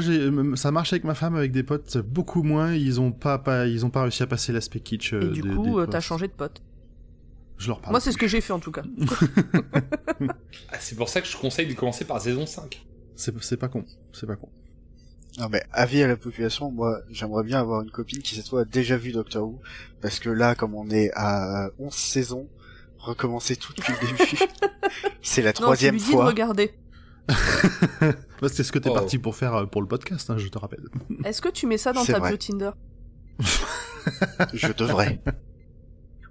ça 0.56 0.70
marche 0.72 0.92
avec 0.92 1.04
ma 1.04 1.14
femme, 1.14 1.34
avec 1.36 1.52
des 1.52 1.62
potes 1.62 1.98
beaucoup 1.98 2.42
moins. 2.42 2.72
Ils 2.74 3.00
ont 3.00 3.12
pas, 3.12 3.38
pas 3.38 3.66
ils 3.66 3.84
ont 3.86 3.90
pas 3.90 4.02
réussi 4.02 4.22
à 4.22 4.26
passer 4.26 4.52
l'aspect 4.52 4.80
kitsch. 4.80 5.12
Et 5.12 5.16
euh, 5.16 5.28
du 5.30 5.42
des- 5.42 5.48
coup, 5.48 5.78
euh, 5.78 5.86
t'as 5.86 6.00
changé 6.00 6.26
de 6.28 6.32
pote. 6.32 6.62
Je 7.58 7.68
leur 7.68 7.80
parle. 7.80 7.92
Moi, 7.92 8.00
c'est 8.00 8.10
ce 8.10 8.18
que 8.18 8.26
j'ai 8.26 8.40
fait 8.40 8.52
en 8.52 8.58
tout 8.58 8.72
cas. 8.72 8.82
Ah, 10.70 10.76
c'est 10.80 10.96
pour 10.96 11.08
ça 11.08 11.20
que 11.20 11.26
je 11.26 11.36
conseille 11.36 11.66
de 11.66 11.74
commencer 11.74 12.04
par 12.04 12.20
saison 12.20 12.46
5. 12.46 12.84
C'est, 13.16 13.34
c'est 13.42 13.56
pas 13.56 13.68
con, 13.68 13.84
c'est 14.12 14.26
pas 14.26 14.36
con. 14.36 14.48
Non 15.38 15.48
mais 15.48 15.62
avis 15.72 16.02
à 16.02 16.08
la 16.08 16.16
population, 16.16 16.70
moi 16.70 17.00
j'aimerais 17.10 17.42
bien 17.42 17.58
avoir 17.60 17.80
une 17.82 17.90
copine 17.90 18.20
qui 18.20 18.34
cette 18.34 18.48
fois 18.48 18.62
a 18.62 18.64
déjà 18.64 18.96
vu 18.98 19.12
Doctor 19.12 19.44
Who, 19.48 19.60
parce 20.02 20.18
que 20.20 20.28
là 20.28 20.54
comme 20.54 20.74
on 20.74 20.90
est 20.90 21.10
à 21.14 21.70
11 21.78 21.92
saisons, 21.92 22.48
recommencer 22.98 23.56
tout 23.56 23.72
depuis 23.74 23.92
le 24.00 24.06
début, 24.08 24.38
c'est 25.22 25.40
la 25.42 25.52
troisième 25.54 25.94
non, 25.96 26.00
tu 26.00 26.06
lui 26.06 26.12
fois. 26.12 26.20
Dis 26.24 26.26
de 26.26 26.30
regarder. 26.30 26.74
Bah, 28.42 28.48
c'est 28.52 28.64
ce 28.64 28.72
que 28.72 28.78
t'es 28.80 28.90
Oh. 28.90 28.94
parti 28.94 29.18
pour 29.18 29.36
faire 29.36 29.54
euh, 29.54 29.66
pour 29.66 29.80
le 29.80 29.86
podcast, 29.86 30.28
hein, 30.28 30.36
je 30.36 30.48
te 30.48 30.58
rappelle. 30.58 30.82
Est-ce 31.24 31.40
que 31.40 31.48
tu 31.48 31.66
mets 31.68 31.78
ça 31.78 31.92
dans 31.92 32.04
ta 32.04 32.18
vrai. 32.18 32.30
bio 32.30 32.36
Tinder? 32.36 32.72
Je 34.52 34.72
devrais. 34.72 35.20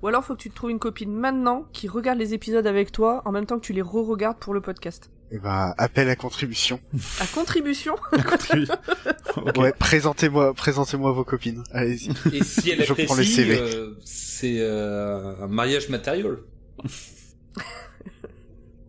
Ou 0.04 0.08
alors 0.08 0.24
faut 0.26 0.36
que 0.36 0.42
tu 0.42 0.50
te 0.50 0.56
trouves 0.56 0.72
une 0.72 0.80
copine 0.80 1.14
maintenant 1.14 1.66
qui 1.72 1.88
regarde 1.88 2.20
les 2.20 2.34
épisodes 2.34 2.68
avec 2.68 2.92
toi 2.92 3.22
en 3.26 3.32
même 3.32 3.46
temps 3.46 3.56
que 3.58 3.66
tu 3.66 3.72
les 3.72 3.82
re-regardes 3.82 4.40
pour 4.40 4.54
le 4.54 4.60
podcast. 4.62 5.10
Et 5.34 5.40
ben 5.40 5.74
appel 5.78 6.10
à 6.10 6.16
contribution. 6.18 6.80
À 7.22 7.26
contribution 7.28 7.96
Ok. 9.38 9.58
Ouais, 9.58 9.72
présentez-moi, 9.80 10.54
présentez-moi 10.54 11.12
vos 11.14 11.24
copines. 11.24 11.64
Allez-y. 11.72 12.12
Et 12.36 12.44
si 12.44 12.70
elle 12.72 12.84
Je 12.86 12.94
prends 13.06 13.16
CV. 13.16 13.58
euh, 13.58 13.94
c'est 14.04 14.58
euh, 14.60 15.42
un 15.44 15.48
mariage 15.48 15.88
matériel. 15.90 16.38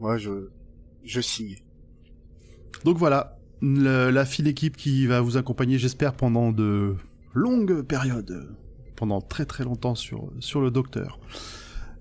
Moi 0.01 0.19
je, 0.19 0.49
je 1.05 1.21
signe. 1.21 1.57
Donc 2.85 2.97
voilà, 2.99 3.39
le- 3.61 4.11
la 4.11 4.25
file 4.25 4.49
équipe 4.49 4.77
qui 4.77 5.07
va 5.07 5.21
vous 5.21 5.37
accompagner, 5.37 5.79
j'espère, 5.79 6.15
pendant 6.15 6.51
de 6.51 6.97
longues 7.35 7.83
périodes, 7.83 8.49
pendant 8.97 9.21
très 9.21 9.45
très 9.45 9.63
longtemps 9.63 9.95
sur, 9.95 10.29
sur 10.41 10.61
le 10.61 10.71
Docteur. 10.73 11.21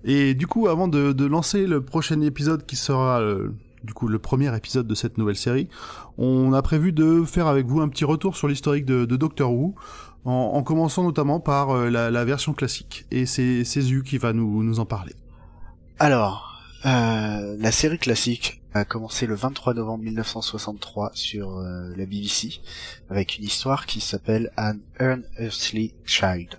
Et 0.04 0.34
du 0.34 0.48
coup, 0.48 0.66
avant 0.66 0.88
de, 0.88 1.12
de 1.12 1.24
lancer 1.26 1.68
le 1.68 1.80
prochain 1.84 2.20
épisode 2.22 2.66
qui 2.66 2.74
sera 2.74 3.20
euh, 3.20 3.50
du 3.84 3.94
coup 3.94 4.08
le 4.08 4.18
premier 4.18 4.54
épisode 4.56 4.86
de 4.86 4.94
cette 4.94 5.18
nouvelle 5.18 5.36
série, 5.36 5.68
on 6.18 6.52
a 6.52 6.62
prévu 6.62 6.92
de 6.92 7.24
faire 7.24 7.46
avec 7.46 7.66
vous 7.66 7.80
un 7.80 7.88
petit 7.88 8.04
retour 8.04 8.36
sur 8.36 8.48
l'historique 8.48 8.84
de, 8.84 9.04
Doctor 9.04 9.52
Who, 9.52 9.74
en, 10.24 10.30
en 10.30 10.62
commençant 10.62 11.02
notamment 11.04 11.40
par 11.40 11.70
euh, 11.70 11.90
la, 11.90 12.24
version 12.24 12.52
classique. 12.52 13.06
Et 13.10 13.26
c'est 13.26 13.64
Zu 13.64 14.02
qui 14.02 14.18
va 14.18 14.32
nous, 14.32 14.78
en 14.78 14.86
parler. 14.86 15.14
Alors, 15.98 16.60
euh, 16.86 17.56
la 17.58 17.72
série 17.72 17.98
classique 17.98 18.62
a 18.74 18.84
commencé 18.84 19.26
le 19.26 19.34
23 19.34 19.74
novembre 19.74 20.04
1963 20.04 21.10
sur 21.14 21.58
euh, 21.58 21.92
la 21.96 22.06
BBC 22.06 22.60
avec 23.10 23.38
une 23.38 23.44
histoire 23.44 23.86
qui 23.86 24.00
s'appelle 24.00 24.50
An 24.56 24.74
Unearthly 24.98 25.92
Child. 26.04 26.58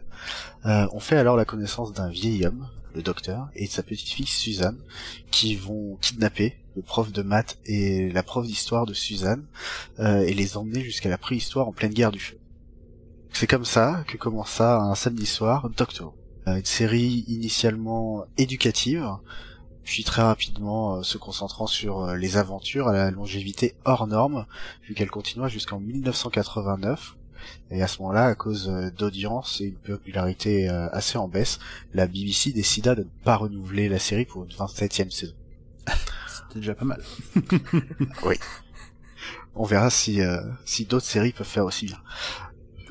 On 0.66 1.00
fait 1.02 1.18
alors 1.18 1.36
la 1.36 1.44
connaissance 1.44 1.92
d'un 1.92 2.10
vieil 2.10 2.46
homme, 2.46 2.68
le 2.94 3.02
docteur, 3.02 3.50
et 3.56 3.68
sa 3.68 3.84
petite 3.84 4.10
fille 4.10 4.26
Suzanne, 4.26 4.80
qui 5.32 5.56
vont 5.56 5.98
kidnapper 6.02 6.58
le 6.76 6.82
prof 6.82 7.12
de 7.12 7.22
maths 7.22 7.58
et 7.66 8.12
la 8.12 8.24
prof 8.24 8.46
d'histoire 8.46 8.86
de 8.86 8.94
Suzanne 8.94 9.46
euh, 10.00 10.22
et 10.22 10.34
les 10.34 10.58
emmener 10.58 10.82
jusqu'à 10.82 11.10
la 11.10 11.18
préhistoire 11.18 11.68
en 11.68 11.72
pleine 11.72 11.94
guerre 11.94 12.12
du 12.12 12.20
feu. 12.20 12.38
C'est 13.32 13.48
comme 13.48 13.66
ça 13.66 14.04
que 14.08 14.18
commença 14.18 14.80
un 14.80 14.96
samedi 14.96 15.26
soir 15.26 15.70
Doctor. 15.76 16.14
Euh, 16.48 16.58
une 16.58 16.66
série 16.66 17.26
initialement 17.28 18.26
éducative, 18.38 19.08
puis 19.84 20.04
très 20.04 20.22
rapidement 20.22 20.98
euh, 20.98 21.04
se 21.04 21.18
concentrant 21.18 21.68
sur 21.68 22.14
les 22.16 22.38
aventures 22.38 22.88
à 22.88 22.94
la 22.94 23.12
longévité 23.12 23.76
hors 23.86 24.08
norme, 24.08 24.46
vu 24.84 24.94
qu'elle 24.94 25.12
continua 25.12 25.48
jusqu'en 25.48 25.80
1989. 25.80 27.18
Et 27.72 27.82
à 27.82 27.88
ce 27.88 28.00
moment-là, 28.02 28.26
à 28.26 28.36
cause 28.36 28.70
euh, 28.70 28.90
d'audience 28.92 29.62
et 29.62 29.66
une 29.66 29.76
popularité 29.76 30.70
euh, 30.70 30.88
assez 30.92 31.18
en 31.18 31.28
baisse, 31.28 31.60
la 31.94 32.08
BBC 32.08 32.52
décida 32.52 32.96
de 32.96 33.04
ne 33.04 33.10
pas 33.24 33.36
renouveler 33.38 33.90
la 33.90 34.00
série 34.00 34.26
pour 34.26 34.44
une 34.44 34.52
27e 34.52 35.10
saison. 35.12 35.34
C'était 36.28 36.60
déjà 36.60 36.76
pas 36.76 36.86
mal. 36.86 37.02
On 39.56 39.66
verra 39.66 39.90
si, 39.90 40.22
euh, 40.22 40.42
si 40.66 40.86
d'autres 40.86 41.06
séries 41.06 41.32
peuvent 41.32 41.46
faire 41.48 41.66
aussi 41.66 41.86
bien. 41.86 42.00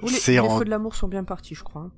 Les, 0.02 0.08
C'est 0.10 0.32
les 0.32 0.38
en- 0.40 0.58
feux 0.58 0.64
de 0.64 0.70
l'amour 0.70 0.94
sont 0.94 1.08
bien 1.08 1.24
partis, 1.24 1.54
je 1.54 1.62
crois. 1.64 1.82
hein. 1.82 1.90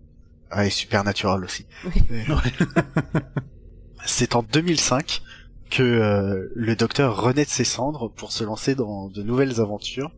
Ah, 0.51 0.67
et 0.67 0.71
Supernatural 0.71 1.45
aussi. 1.45 1.67
Oui. 1.85 2.03
C'est 4.07 4.35
en 4.37 4.43
2005 4.43 5.23
que 5.71 5.83
euh, 5.83 6.49
le 6.55 6.77
docteur 6.77 7.21
renaît 7.21 7.45
de 7.45 7.51
ses 7.51 7.65
cendres 7.65 8.09
pour 8.11 8.33
se 8.33 8.45
lancer 8.45 8.75
dans 8.75 9.09
de 9.09 9.23
nouvelles 9.23 9.61
aventures 9.61 10.13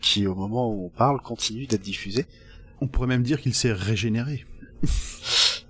qui, 0.00 0.26
au 0.26 0.34
moment 0.34 0.68
où 0.72 0.86
on 0.86 0.88
parle, 0.88 1.20
continuent 1.20 1.66
d'être 1.66 1.82
diffusées. 1.82 2.26
On 2.80 2.86
pourrait 2.88 3.06
même 3.08 3.22
dire 3.22 3.40
qu'il 3.40 3.54
s'est 3.54 3.72
régénéré. 3.72 4.44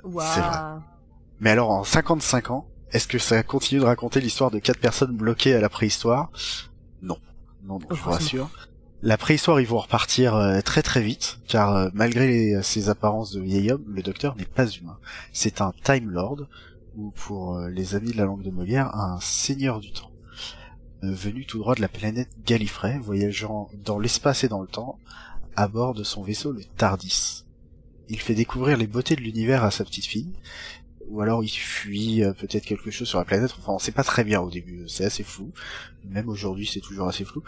Waouh. 0.04 0.80
Mais 1.40 1.50
alors, 1.50 1.70
en 1.70 1.84
55 1.84 2.50
ans, 2.50 2.66
est-ce 2.92 3.08
que 3.08 3.18
ça 3.18 3.42
continue 3.42 3.80
de 3.80 3.86
raconter 3.86 4.20
l'histoire 4.20 4.50
de 4.50 4.58
quatre 4.58 4.80
personnes 4.80 5.16
bloquées 5.16 5.54
à 5.54 5.60
la 5.60 5.68
préhistoire? 5.68 6.30
Non. 7.02 7.18
Non, 7.64 7.78
non, 7.78 7.86
je 7.90 8.00
vous 8.00 8.10
rassure. 8.10 8.50
La 9.02 9.16
préhistoire, 9.16 9.60
ils 9.60 9.66
vont 9.66 9.78
repartir 9.78 10.34
euh, 10.34 10.60
très 10.60 10.82
très 10.82 11.00
vite, 11.00 11.38
car 11.48 11.74
euh, 11.74 11.88
malgré 11.94 12.26
les- 12.26 12.62
ses 12.62 12.88
apparences 12.90 13.32
de 13.32 13.40
vieil 13.40 13.70
homme, 13.72 13.84
le 13.88 14.02
docteur 14.02 14.36
n'est 14.36 14.44
pas 14.44 14.66
humain. 14.66 14.98
C'est 15.32 15.60
un 15.62 15.72
Time 15.84 16.10
Lord, 16.10 16.46
ou 16.96 17.10
pour 17.12 17.56
euh, 17.56 17.68
les 17.70 17.94
amis 17.94 18.12
de 18.12 18.18
la 18.18 18.24
langue 18.26 18.42
de 18.42 18.50
Molière, 18.50 18.94
un 18.94 19.18
seigneur 19.20 19.80
du 19.80 19.92
temps. 19.92 20.09
Euh, 21.02 21.14
venu 21.14 21.46
tout 21.46 21.58
droit 21.58 21.74
de 21.74 21.80
la 21.80 21.88
planète 21.88 22.28
Gallifrey, 22.44 22.98
voyageant 22.98 23.70
dans 23.84 23.98
l'espace 23.98 24.44
et 24.44 24.48
dans 24.48 24.60
le 24.60 24.68
temps, 24.68 24.98
à 25.56 25.66
bord 25.66 25.94
de 25.94 26.04
son 26.04 26.22
vaisseau 26.22 26.52
le 26.52 26.62
Tardis. 26.64 27.44
Il 28.08 28.20
fait 28.20 28.34
découvrir 28.34 28.76
les 28.76 28.86
beautés 28.86 29.16
de 29.16 29.22
l'univers 29.22 29.64
à 29.64 29.70
sa 29.70 29.84
petite 29.84 30.04
fille, 30.04 30.32
ou 31.08 31.22
alors 31.22 31.42
il 31.42 31.48
fuit 31.48 32.22
euh, 32.22 32.32
peut-être 32.32 32.66
quelque 32.66 32.90
chose 32.90 33.08
sur 33.08 33.18
la 33.18 33.24
planète, 33.24 33.54
enfin 33.58 33.72
on 33.72 33.78
sait 33.78 33.92
pas 33.92 34.04
très 34.04 34.24
bien 34.24 34.40
au 34.40 34.50
début, 34.50 34.88
c'est 34.88 35.04
assez 35.04 35.22
flou, 35.22 35.52
même 36.04 36.28
aujourd'hui 36.28 36.66
c'est 36.66 36.80
toujours 36.80 37.08
assez 37.08 37.24
flou. 37.24 37.42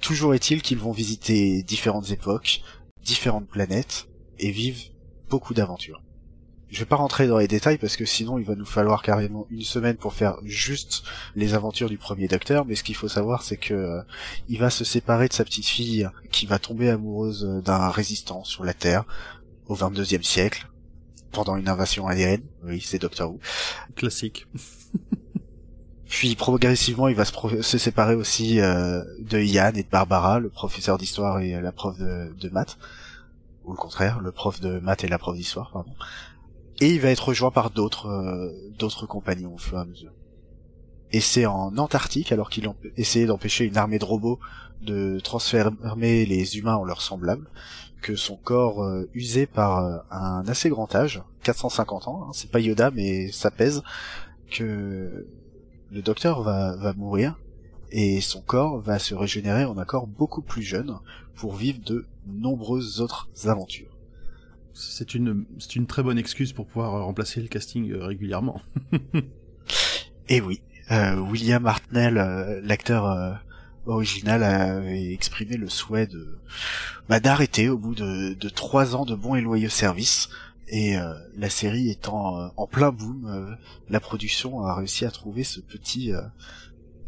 Toujours 0.00 0.34
est-il 0.34 0.60
qu'ils 0.60 0.78
vont 0.78 0.92
visiter 0.92 1.62
différentes 1.62 2.10
époques, 2.10 2.62
différentes 3.04 3.48
planètes, 3.48 4.08
et 4.40 4.50
vivent 4.50 4.90
beaucoup 5.28 5.54
d'aventures. 5.54 6.02
Je 6.70 6.78
vais 6.78 6.84
pas 6.84 6.96
rentrer 6.96 7.26
dans 7.26 7.38
les 7.38 7.48
détails 7.48 7.78
parce 7.78 7.96
que 7.96 8.04
sinon 8.04 8.38
il 8.38 8.44
va 8.44 8.54
nous 8.54 8.64
falloir 8.64 9.02
carrément 9.02 9.46
une 9.50 9.62
semaine 9.62 9.96
pour 9.96 10.14
faire 10.14 10.36
juste 10.44 11.02
les 11.34 11.54
aventures 11.54 11.88
du 11.88 11.98
premier 11.98 12.28
docteur, 12.28 12.64
mais 12.64 12.76
ce 12.76 12.84
qu'il 12.84 12.94
faut 12.94 13.08
savoir 13.08 13.42
c'est 13.42 13.56
que 13.56 13.74
euh, 13.74 14.02
il 14.48 14.58
va 14.60 14.70
se 14.70 14.84
séparer 14.84 15.26
de 15.26 15.32
sa 15.32 15.44
petite 15.44 15.66
fille 15.66 16.08
qui 16.30 16.46
va 16.46 16.58
tomber 16.60 16.88
amoureuse 16.90 17.44
euh, 17.44 17.60
d'un 17.60 17.88
résistant 17.90 18.44
sur 18.44 18.64
la 18.64 18.72
Terre 18.72 19.04
au 19.66 19.74
22e 19.74 20.22
siècle 20.22 20.68
pendant 21.32 21.56
une 21.56 21.68
invasion 21.68 22.06
aérienne. 22.06 22.42
Oui, 22.64 22.80
c'est 22.80 22.98
Doctor 22.98 23.30
Who. 23.32 23.40
Classique. 23.96 24.46
Puis 26.08 26.34
progressivement, 26.34 27.06
il 27.08 27.14
va 27.14 27.24
se, 27.24 27.32
pro- 27.32 27.62
se 27.62 27.78
séparer 27.78 28.14
aussi 28.16 28.60
euh, 28.60 29.02
de 29.20 29.38
Yann 29.38 29.76
et 29.76 29.82
de 29.84 29.88
Barbara, 29.88 30.40
le 30.40 30.50
professeur 30.50 30.98
d'histoire 30.98 31.38
et 31.40 31.60
la 31.60 31.70
prof 31.72 31.96
de, 31.98 32.32
de 32.36 32.48
maths, 32.48 32.78
ou 33.64 33.70
le 33.70 33.76
contraire, 33.76 34.18
le 34.20 34.32
prof 34.32 34.60
de 34.60 34.80
maths 34.80 35.04
et 35.04 35.08
la 35.08 35.18
prof 35.18 35.36
d'histoire, 35.36 35.70
pardon. 35.72 35.92
Et 36.80 36.94
il 36.94 37.00
va 37.00 37.10
être 37.10 37.28
rejoint 37.28 37.50
par 37.50 37.70
d'autres 37.70 38.06
euh, 38.06 38.52
d'autres 38.78 39.06
compagnons 39.06 39.54
au 39.54 39.58
fur 39.58 39.78
et 39.78 39.80
à 39.82 39.84
mesure. 39.84 40.12
Et 41.12 41.20
c'est 41.20 41.44
en 41.44 41.76
Antarctique, 41.76 42.32
alors 42.32 42.50
qu'il 42.50 42.70
essayait 42.96 43.26
d'empêcher 43.26 43.64
une 43.64 43.76
armée 43.76 43.98
de 43.98 44.04
robots 44.04 44.38
de 44.80 45.20
transformer 45.20 46.24
les 46.24 46.56
humains 46.56 46.76
en 46.76 46.84
leurs 46.84 47.02
semblables, 47.02 47.50
que 48.00 48.16
son 48.16 48.36
corps 48.36 48.82
euh, 48.82 49.10
usé 49.12 49.46
par 49.46 49.84
euh, 49.84 49.98
un 50.10 50.44
assez 50.48 50.70
grand 50.70 50.94
âge, 50.94 51.22
450 51.42 52.08
ans, 52.08 52.22
hein, 52.22 52.30
c'est 52.32 52.50
pas 52.50 52.60
Yoda 52.60 52.90
mais 52.90 53.30
ça 53.30 53.50
pèse, 53.50 53.82
que 54.50 55.26
le 55.90 56.02
docteur 56.02 56.42
va 56.42 56.92
mourir 56.94 57.36
et 57.92 58.20
son 58.20 58.40
corps 58.40 58.78
va 58.80 58.98
se 58.98 59.14
régénérer 59.14 59.64
en 59.64 59.76
un 59.78 59.84
corps 59.84 60.06
beaucoup 60.06 60.42
plus 60.42 60.62
jeune 60.62 60.96
pour 61.34 61.54
vivre 61.54 61.80
de 61.84 62.06
nombreuses 62.26 63.00
autres 63.00 63.28
aventures. 63.44 63.99
C'est 64.80 65.14
une, 65.14 65.44
c'est 65.58 65.76
une 65.76 65.86
très 65.86 66.02
bonne 66.02 66.18
excuse 66.18 66.54
pour 66.54 66.66
pouvoir 66.66 66.94
euh, 66.94 67.02
remplacer 67.02 67.42
le 67.42 67.48
casting 67.48 67.92
euh, 67.92 68.06
régulièrement. 68.06 68.62
Et 70.28 70.40
oui, 70.40 70.62
euh, 70.90 71.16
William 71.16 71.66
Hartnell, 71.66 72.14
l'acteur 72.64 73.40
original, 73.84 74.42
avait 74.42 75.12
exprimé 75.12 75.56
le 75.56 75.68
souhait 75.68 76.06
de 76.06 76.38
bah, 77.08 77.20
d'arrêter 77.20 77.68
au 77.68 77.76
bout 77.76 77.94
de, 77.94 78.48
trois 78.48 78.94
ans 78.96 79.04
de 79.04 79.14
bons 79.14 79.34
et 79.34 79.40
loyaux 79.40 79.68
services. 79.68 80.28
Et 80.68 80.94
la 81.36 81.50
série 81.50 81.90
étant 81.90 82.52
en 82.56 82.66
plein 82.68 82.92
boom, 82.92 83.56
la 83.88 83.98
production 83.98 84.64
a 84.64 84.76
réussi 84.76 85.04
à 85.04 85.10
trouver 85.10 85.42
ce 85.42 85.58
petit 85.58 86.12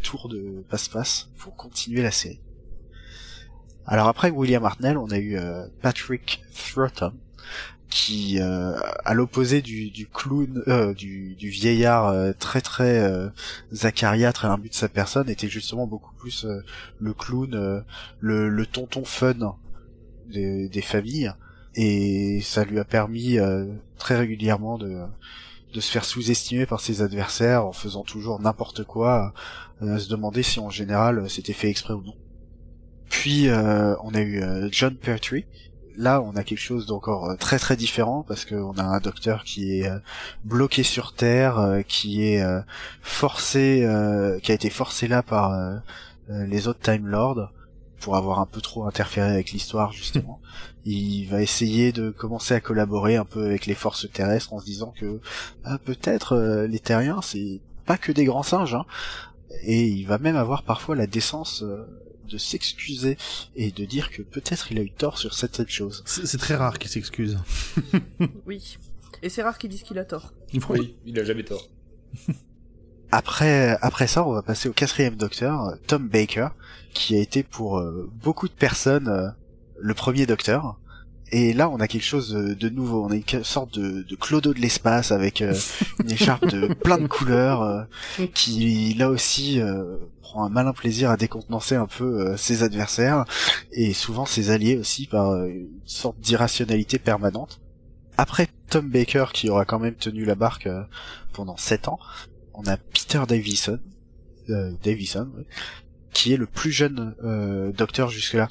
tour 0.02 0.28
de 0.28 0.64
passe-passe 0.68 1.30
pour 1.38 1.54
continuer 1.54 2.02
la 2.02 2.10
série. 2.10 2.40
Alors 3.86 4.08
après 4.08 4.30
William 4.30 4.64
Hartnell, 4.64 4.98
on 4.98 5.10
a 5.12 5.18
eu 5.18 5.38
Patrick 5.80 6.42
Troughton, 6.52 7.12
qui, 7.92 8.40
euh, 8.40 8.80
à 9.04 9.12
l'opposé 9.12 9.60
du, 9.60 9.90
du 9.90 10.06
clown, 10.06 10.62
euh, 10.66 10.94
du, 10.94 11.34
du 11.34 11.50
vieillard 11.50 12.08
euh, 12.08 12.32
très 12.32 12.62
très 12.62 12.98
euh, 12.98 13.28
acariâtre 13.82 14.46
et 14.46 14.48
imbu 14.48 14.70
de 14.70 14.74
sa 14.74 14.88
personne, 14.88 15.28
était 15.28 15.48
justement 15.48 15.86
beaucoup 15.86 16.14
plus 16.14 16.46
euh, 16.46 16.62
le 16.98 17.12
clown, 17.12 17.54
euh, 17.54 17.80
le, 18.18 18.48
le 18.48 18.66
tonton 18.66 19.04
fun 19.04 19.58
des, 20.26 20.70
des 20.70 20.80
familles, 20.80 21.32
et 21.74 22.40
ça 22.42 22.64
lui 22.64 22.78
a 22.78 22.84
permis 22.84 23.36
très 23.98 24.16
régulièrement 24.16 24.78
de, 24.78 25.00
de 25.74 25.80
se 25.80 25.90
faire 25.90 26.04
sous-estimer 26.04 26.64
par 26.64 26.80
ses 26.80 27.02
adversaires 27.02 27.66
en 27.66 27.72
faisant 27.72 28.02
toujours 28.04 28.40
n'importe 28.40 28.84
quoi, 28.84 29.34
à 29.80 29.98
se 29.98 30.08
demander 30.08 30.42
si 30.42 30.60
en 30.60 30.70
général 30.70 31.28
c'était 31.28 31.52
fait 31.52 31.68
exprès 31.68 31.94
ou 31.94 32.02
non. 32.02 32.14
Puis 33.10 33.48
on 33.50 34.14
a 34.14 34.20
eu 34.20 34.42
John 34.70 34.96
Pertwee, 34.96 35.44
là 35.96 36.20
on 36.22 36.36
a 36.36 36.44
quelque 36.44 36.58
chose 36.58 36.86
d'encore 36.86 37.30
euh, 37.30 37.36
très 37.36 37.58
très 37.58 37.76
différent 37.76 38.24
parce 38.26 38.44
qu'on 38.44 38.72
a 38.72 38.82
un 38.82 39.00
docteur 39.00 39.44
qui 39.44 39.78
est 39.78 39.88
euh, 39.88 39.98
bloqué 40.44 40.82
sur 40.82 41.14
Terre, 41.14 41.58
euh, 41.58 41.82
qui 41.82 42.24
est 42.24 42.44
forcé, 43.02 43.86
qui 44.42 44.52
a 44.52 44.54
été 44.54 44.70
forcé 44.70 45.08
là 45.08 45.22
par 45.22 45.82
les 46.28 46.68
autres 46.68 46.80
Time 46.80 47.06
Lords 47.06 47.50
pour 48.00 48.16
avoir 48.16 48.40
un 48.40 48.46
peu 48.46 48.60
trop 48.60 48.86
interféré 48.86 49.30
avec 49.30 49.52
l'histoire 49.52 49.92
justement. 49.92 50.40
Il 50.84 51.26
va 51.26 51.42
essayer 51.42 51.92
de 51.92 52.10
commencer 52.10 52.54
à 52.54 52.60
collaborer 52.60 53.16
un 53.16 53.24
peu 53.24 53.44
avec 53.44 53.66
les 53.66 53.74
forces 53.74 54.10
terrestres 54.10 54.52
en 54.52 54.58
se 54.58 54.64
disant 54.64 54.92
que 54.98 55.20
ah, 55.64 55.78
peut-être 55.84 56.36
les 56.68 56.80
Terriens 56.80 57.20
c'est 57.22 57.60
pas 57.86 57.98
que 57.98 58.12
des 58.12 58.24
grands 58.24 58.42
singes, 58.42 58.74
hein. 58.74 58.86
et 59.62 59.86
il 59.86 60.06
va 60.06 60.18
même 60.18 60.36
avoir 60.36 60.62
parfois 60.62 60.94
la 60.94 61.06
décence 61.06 61.64
de 62.28 62.38
s'excuser 62.38 63.16
et 63.56 63.70
de 63.70 63.84
dire 63.84 64.10
que 64.10 64.22
peut-être 64.22 64.72
il 64.72 64.78
a 64.78 64.82
eu 64.82 64.90
tort 64.90 65.18
sur 65.18 65.34
cette 65.34 65.68
chose. 65.68 66.02
C'est 66.06 66.38
très 66.38 66.54
rare 66.54 66.78
qu'il 66.78 66.90
s'excuse. 66.90 67.38
oui. 68.46 68.78
Et 69.22 69.28
c'est 69.28 69.42
rare 69.42 69.58
qu'il 69.58 69.70
dise 69.70 69.82
qu'il 69.82 69.98
a 69.98 70.04
tort. 70.04 70.32
Oui, 70.68 70.96
il 71.06 71.18
a 71.18 71.24
jamais 71.24 71.44
tort. 71.44 71.68
Après, 73.14 73.76
après 73.82 74.06
ça, 74.06 74.26
on 74.26 74.32
va 74.32 74.40
passer 74.40 74.70
au 74.70 74.72
quatrième 74.72 75.16
docteur, 75.16 75.76
Tom 75.86 76.08
Baker, 76.08 76.48
qui 76.94 77.14
a 77.14 77.20
été 77.20 77.42
pour 77.42 77.78
euh, 77.78 78.10
beaucoup 78.22 78.48
de 78.48 78.54
personnes 78.54 79.06
euh, 79.06 79.28
le 79.78 79.92
premier 79.92 80.24
docteur. 80.24 80.78
Et 81.34 81.54
là, 81.54 81.70
on 81.70 81.80
a 81.80 81.88
quelque 81.88 82.04
chose 82.04 82.30
de 82.34 82.68
nouveau. 82.68 83.06
On 83.06 83.10
a 83.10 83.16
une 83.16 83.44
sorte 83.44 83.78
de, 83.78 84.02
de 84.02 84.16
clodo 84.16 84.52
de 84.52 84.60
l'espace 84.60 85.12
avec 85.12 85.40
euh, 85.40 85.54
une 86.04 86.10
écharpe 86.10 86.46
de 86.46 86.74
plein 86.74 86.98
de 86.98 87.06
couleurs 87.06 87.62
euh, 87.62 87.84
qui, 88.34 88.92
là 88.94 89.08
aussi, 89.08 89.58
euh, 89.58 89.96
prend 90.20 90.44
un 90.44 90.50
malin 90.50 90.74
plaisir 90.74 91.10
à 91.10 91.16
décontenancer 91.16 91.74
un 91.74 91.86
peu 91.86 92.36
ses 92.36 92.62
adversaires 92.62 93.24
et 93.72 93.94
souvent 93.94 94.26
ses 94.26 94.50
alliés 94.50 94.76
aussi 94.76 95.06
par 95.06 95.44
une 95.46 95.70
sorte 95.86 96.20
d'irrationalité 96.20 96.98
permanente. 96.98 97.60
Après 98.18 98.48
Tom 98.68 98.90
Baker, 98.90 99.26
qui 99.32 99.48
aura 99.48 99.64
quand 99.64 99.78
même 99.78 99.94
tenu 99.94 100.26
la 100.26 100.34
barque 100.34 100.68
pendant 101.32 101.56
7 101.56 101.88
ans, 101.88 101.98
on 102.52 102.66
a 102.66 102.76
Peter 102.76 103.22
Davison, 103.26 103.78
Davison, 104.82 105.30
qui 106.12 106.32
est 106.32 106.36
le 106.36 106.46
plus 106.46 106.72
jeune 106.72 107.14
docteur 107.76 108.08
jusque-là. 108.08 108.48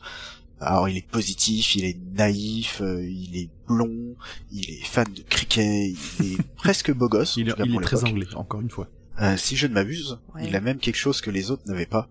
Alors 0.61 0.87
il 0.87 0.97
est 0.97 1.07
positif, 1.07 1.75
il 1.75 1.85
est 1.85 1.97
naïf, 2.13 2.81
euh, 2.81 3.03
il 3.03 3.35
est 3.35 3.49
blond, 3.67 4.15
il 4.51 4.69
est 4.69 4.85
fan 4.85 5.07
de 5.11 5.23
cricket, 5.23 5.95
il 6.19 6.33
est 6.33 6.41
presque 6.55 6.93
beau 6.93 7.09
gosse. 7.09 7.35
il, 7.35 7.49
est, 7.49 7.81
très 7.81 8.03
anglais, 8.03 8.27
encore 8.35 8.61
une 8.61 8.69
fois. 8.69 8.87
Euh, 9.21 9.35
si 9.37 9.55
je 9.55 9.65
ne 9.65 9.73
m'abuse, 9.73 10.19
il 10.39 10.55
a 10.55 10.61
même 10.61 10.77
quelque 10.77 10.97
chose 10.97 11.19
que 11.19 11.31
les 11.31 11.49
autres 11.49 11.63
n'avaient 11.65 11.87
pas. 11.87 12.07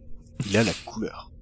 Il 0.49 0.57
a 0.57 0.65
la 0.65 0.73
couleur. 0.85 1.29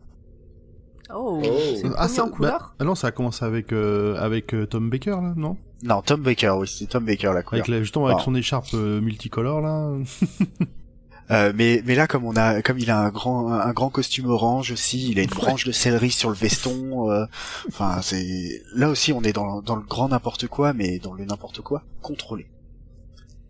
Oh, 1.10 1.40
oh. 1.42 1.74
c'est 1.74 1.88
ah, 1.96 2.06
ça, 2.06 2.28
couleur 2.28 2.58
bah, 2.58 2.74
ah 2.80 2.84
non, 2.84 2.94
ça 2.94 3.06
a 3.06 3.10
commencé 3.12 3.42
avec 3.42 3.72
euh, 3.72 4.14
avec 4.16 4.54
Tom 4.68 4.90
Baker 4.90 5.12
là, 5.12 5.32
non? 5.34 5.56
Non, 5.82 6.02
Tom 6.02 6.20
Baker, 6.20 6.56
oui, 6.58 6.68
c'est 6.68 6.84
Tom 6.84 7.06
Baker 7.06 7.32
la 7.32 7.42
couleur. 7.42 7.64
Avec 7.66 7.82
justement 7.82 8.08
avec 8.08 8.20
son 8.20 8.34
écharpe 8.34 8.74
multicolore 8.74 9.62
là. 9.62 9.90
Euh, 11.30 11.52
mais 11.54 11.82
mais 11.84 11.94
là 11.94 12.06
comme 12.06 12.24
on 12.24 12.36
a 12.36 12.62
comme 12.62 12.78
il 12.78 12.90
a 12.90 12.98
un 12.98 13.10
grand 13.10 13.52
un 13.52 13.72
grand 13.72 13.90
costume 13.90 14.26
orange 14.26 14.72
aussi, 14.72 15.10
il 15.10 15.18
a 15.18 15.22
une 15.22 15.28
branche 15.28 15.64
de 15.64 15.72
céleri 15.72 16.10
sur 16.10 16.30
le 16.30 16.36
veston. 16.36 17.10
Euh, 17.10 17.26
enfin 17.68 18.00
c'est 18.02 18.62
là 18.74 18.88
aussi 18.88 19.12
on 19.12 19.22
est 19.22 19.32
dans 19.32 19.60
dans 19.60 19.76
le 19.76 19.82
grand 19.82 20.08
n'importe 20.08 20.46
quoi, 20.46 20.72
mais 20.72 20.98
dans 20.98 21.12
le 21.12 21.24
n'importe 21.24 21.60
quoi 21.60 21.84
contrôlé. 22.00 22.46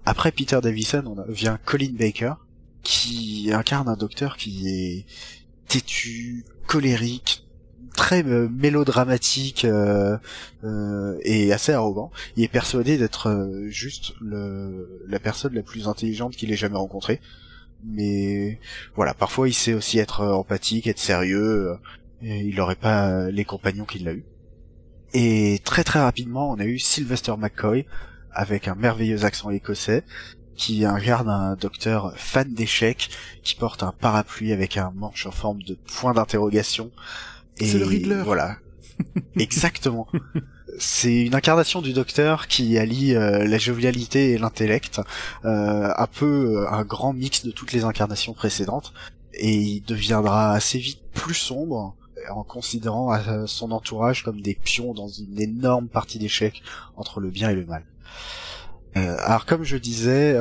Après 0.05 0.33
Peter 0.33 0.59
Davison, 0.63 1.05
on 1.07 1.19
a, 1.19 1.25
vient 1.29 1.59
Colin 1.65 1.93
Baker 1.93 2.35
qui 2.83 3.51
incarne 3.53 3.89
un 3.89 3.97
docteur 3.97 4.37
qui 4.37 4.69
est 4.69 5.07
têtu, 5.69 6.45
colérique, 6.67 7.45
très 7.99 8.25
euh, 8.25 8.49
mélodramatique 8.49 9.65
euh, 9.65 10.17
euh, 10.65 11.19
et 11.23 11.53
assez 11.53 11.73
arrogant. 11.73 12.11
Il 12.37 12.45
est 12.45 12.49
persuadé 12.49 12.97
d'être 12.97 13.51
juste 13.67 14.15
le, 14.21 15.03
la 15.07 15.19
personne 15.19 15.55
la 15.55 15.63
plus 15.63 15.89
intelligente 15.89 16.37
qu'il 16.37 16.53
ait 16.53 16.57
jamais 16.57 16.77
rencontrée 16.77 17.21
mais 17.85 18.59
voilà, 18.95 19.15
parfois 19.15 19.49
il 19.49 19.55
sait 19.55 19.75
aussi 19.75 19.99
être 19.99 20.25
empathique, 20.25 20.87
être 20.87 20.99
sérieux, 20.99 21.71
euh, 21.71 21.75
et 22.23 22.41
il 22.41 22.57
n'aurait 22.57 22.77
pas 22.77 23.31
les 23.31 23.45
compagnons 23.45 23.85
qu'il 23.85 24.09
a 24.09 24.12
eu. 24.12 24.25
Et 25.14 25.61
très 25.64 25.85
très 25.85 26.01
rapidement, 26.01 26.51
on 26.51 26.59
a 26.59 26.64
eu 26.64 26.79
Sylvester 26.79 27.35
McCoy 27.38 27.87
avec 28.33 28.69
un 28.69 28.75
merveilleux 28.75 29.25
accent 29.25 29.51
écossais 29.51 30.05
qui 30.55 30.85
incarne 30.85 31.29
un 31.29 31.55
docteur 31.55 32.12
fan 32.17 32.53
d'échecs 32.53 33.11
qui 33.43 33.55
porte 33.55 33.83
un 33.83 33.93
parapluie 33.93 34.53
avec 34.53 34.77
un 34.77 34.91
manche 34.95 35.25
en 35.27 35.31
forme 35.31 35.62
de 35.62 35.75
point 35.75 36.12
d'interrogation. 36.12 36.91
C'est 37.57 37.79
le 37.79 37.87
Riddler. 37.87 38.23
Voilà. 38.25 38.57
Exactement. 39.39 40.09
c'est 40.79 41.23
une 41.23 41.35
incarnation 41.35 41.83
du 41.83 41.93
Docteur 41.93 42.47
qui 42.47 42.79
allie 42.79 43.15
euh, 43.15 43.45
la 43.47 43.59
jovialité 43.59 44.33
et 44.33 44.39
l'intellect, 44.39 45.01
euh, 45.45 45.93
un 45.97 46.07
peu 46.07 46.63
euh, 46.63 46.71
un 46.71 46.85
grand 46.85 47.13
mix 47.13 47.45
de 47.45 47.51
toutes 47.51 47.73
les 47.73 47.85
incarnations 47.85 48.33
précédentes, 48.33 48.93
et 49.35 49.55
il 49.55 49.81
deviendra 49.83 50.53
assez 50.53 50.79
vite 50.79 51.03
plus 51.13 51.35
sombre 51.35 51.97
en 52.31 52.43
considérant 52.43 53.17
son 53.47 53.71
entourage 53.71 54.23
comme 54.23 54.43
des 54.43 54.55
pions 54.55 54.93
dans 54.93 55.09
une 55.09 55.41
énorme 55.41 55.89
partie 55.89 56.19
d'échecs 56.19 56.63
entre 56.97 57.21
le 57.21 57.31
bien 57.31 57.49
et 57.49 57.55
le 57.55 57.65
mal. 57.65 57.85
alors 58.95 59.47
comme 59.47 59.63
je 59.65 59.77
disais, 59.77 60.39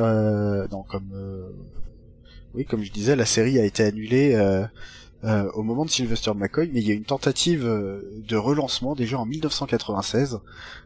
non 0.70 0.82
comme 0.82 1.12
oui 2.54 2.66
comme 2.66 2.82
je 2.82 2.90
disais, 2.90 3.16
la 3.16 3.24
série 3.24 3.58
a 3.58 3.64
été 3.64 3.84
annulée 3.84 4.36
euh, 5.24 5.50
au 5.54 5.64
moment 5.64 5.84
de 5.84 5.90
Sylvester 5.90 6.30
McCoy, 6.32 6.70
mais 6.72 6.80
il 6.80 6.86
y 6.86 6.92
a 6.92 6.94
une 6.94 7.02
tentative 7.02 7.66
euh, 7.66 8.02
de 8.28 8.36
relancement 8.36 8.94
déjà 8.94 9.18
en 9.18 9.26
1996 9.26 10.38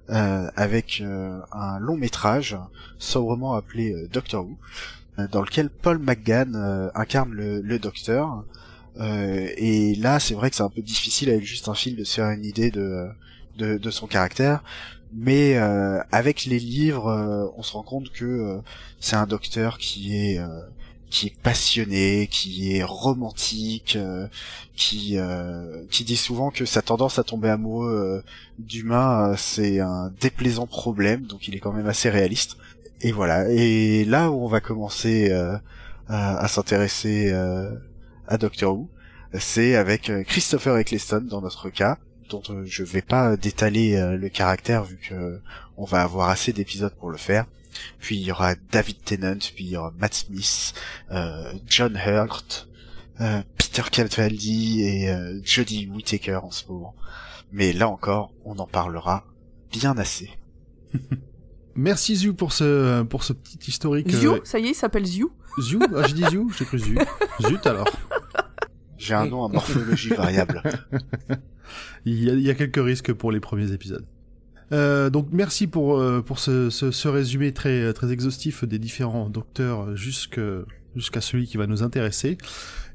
euh, 0.09 0.51
avec 0.57 1.03
un 1.03 1.79
long 1.79 1.99
métrage 1.99 2.57
sobrement 2.99 3.55
appelé 3.55 4.09
Doctor 4.11 4.47
Who, 4.47 4.57
dans 5.31 5.42
lequel 5.42 5.68
Paul 5.68 5.99
McGann 5.99 6.90
incarne 6.95 7.33
le, 7.33 7.61
le 7.61 7.79
Docteur. 7.79 8.45
et 8.99 9.95
là, 9.97 10.18
c'est 10.18 10.35
vrai 10.35 10.49
que 10.49 10.57
c'est 10.57 10.62
un 10.62 10.71
peu 10.71 10.81
difficile 10.81 11.29
avec 11.29 11.45
juste 11.45 11.68
un 11.68 11.75
film 11.75 11.97
de 11.97 12.05
se 12.05 12.14
faire 12.14 12.31
une 12.31 12.47
idée 12.47 12.71
de, 12.71 13.09
de, 13.59 13.77
de 13.77 13.90
son 13.90 14.07
caractère, 14.07 14.64
mais 15.12 15.57
avec 16.11 16.47
les 16.47 16.59
livres, 16.59 17.53
on 17.57 17.62
se 17.62 17.75
rend 17.75 17.83
compte 17.83 18.11
que 18.12 18.61
c'est 18.99 19.16
un 19.16 19.27
Docteur 19.27 19.77
qui 19.77 20.16
est 20.16 20.40
qui 21.12 21.27
est 21.27 21.37
passionné, 21.42 22.27
qui 22.31 22.75
est 22.75 22.83
romantique, 22.83 23.96
euh, 23.96 24.27
qui 24.75 25.18
euh, 25.18 25.85
qui 25.90 26.05
dit 26.05 26.16
souvent 26.16 26.51
que 26.51 26.64
sa 26.64 26.81
tendance 26.81 27.18
à 27.18 27.22
tomber 27.22 27.51
amoureux 27.51 28.25
euh, 28.25 28.31
d'humains 28.59 29.35
c'est 29.37 29.79
un 29.79 30.11
déplaisant 30.20 30.66
problème, 30.66 31.27
donc 31.27 31.48
il 31.48 31.55
est 31.55 31.59
quand 31.61 31.75
même 31.75 31.87
assez 31.87 32.09
réaliste. 32.09 32.57
Et 33.03 33.12
voilà. 33.12 33.51
Et 33.51 34.07
là 34.07 34.31
où 34.31 34.42
on 34.42 34.48
va 34.48 34.61
commencer 34.61 35.31
à, 36.09 36.48
s'intéresser 36.48 37.33
à 38.29 38.38
Doctor 38.38 38.75
Who, 38.75 38.88
c'est 39.38 39.75
avec 39.75 40.11
Christopher 40.27 40.79
Eccleston 40.79 41.27
dans 41.29 41.42
notre 41.42 41.68
cas, 41.68 41.98
dont 42.31 42.42
je 42.64 42.85
vais 42.85 43.03
pas 43.03 43.37
détaler 43.37 44.01
le 44.16 44.29
caractère 44.29 44.85
vu 44.85 44.98
que 44.98 45.40
on 45.77 45.85
va 45.85 46.03
avoir 46.03 46.31
assez 46.31 46.53
d'épisodes 46.53 46.94
pour 46.94 47.11
le 47.11 47.18
faire 47.18 47.44
puis 47.99 48.17
il 48.17 48.23
y 48.23 48.33
aura 48.33 48.55
David 48.71 49.03
Tennant, 49.05 49.39
puis 49.55 49.65
il 49.65 49.71
y 49.71 49.77
aura 49.77 49.93
Matt 49.99 50.15
Smith, 50.15 50.75
euh, 51.11 51.53
John 51.67 51.97
Hurt, 51.97 52.69
euh, 53.21 53.43
Peter 53.57 53.83
Capaldi 53.91 54.83
et 54.83 55.11
euh, 55.11 55.41
Jodie 55.45 55.89
Whittaker 55.89 56.41
en 56.43 56.51
ce 56.51 56.67
moment. 56.69 56.95
Mais 57.53 57.73
là 57.73 57.89
encore, 57.89 58.33
on 58.45 58.59
en 58.59 58.67
parlera 58.67 59.25
bien 59.71 59.97
assez. 59.99 60.31
Merci 61.75 62.17
Ziu 62.17 62.35
pour 62.35 62.53
ce 62.53 63.03
pour 63.03 63.25
ce 63.25 63.33
petit 63.33 63.59
historique. 63.71 64.11
Ziu, 64.11 64.41
ça 64.45 64.59
y 64.59 64.67
est, 64.67 64.71
il 64.71 64.75
s'appelle 64.75 65.07
Ziu. 65.07 65.29
Ziu, 65.59 65.79
ah, 65.97 66.07
j'ai 66.07 66.15
dit 66.15 66.25
Ziu, 66.31 66.47
j'ai 66.57 66.65
cru 66.65 66.79
Ziu. 66.79 66.99
Zut 67.41 67.67
alors. 67.67 67.89
J'ai 68.99 69.15
un 69.15 69.27
nom 69.27 69.45
à 69.45 69.49
morphologie 69.49 70.11
variable. 70.17 70.63
il, 72.05 72.23
y 72.23 72.31
a, 72.31 72.35
il 72.35 72.43
y 72.43 72.51
a 72.51 72.55
quelques 72.55 72.85
risques 72.85 73.13
pour 73.13 73.33
les 73.33 73.41
premiers 73.41 73.73
épisodes. 73.73 74.07
Euh, 74.73 75.11
donc 75.11 75.29
merci 75.33 75.67
pour 75.67 75.99
euh, 75.99 76.23
pour 76.23 76.39
ce, 76.39 76.71
ce, 76.71 76.91
ce, 76.91 77.09
résumé 77.09 77.53
très 77.53 77.93
très 77.93 78.11
exhaustif 78.11 78.65
des 78.65 78.79
différents 78.79 79.29
docteurs 79.29 79.95
jusqu'à 79.97 81.21
celui 81.21 81.47
qui 81.47 81.57
va 81.57 81.67
nous 81.67 81.83
intéresser. 81.83 82.39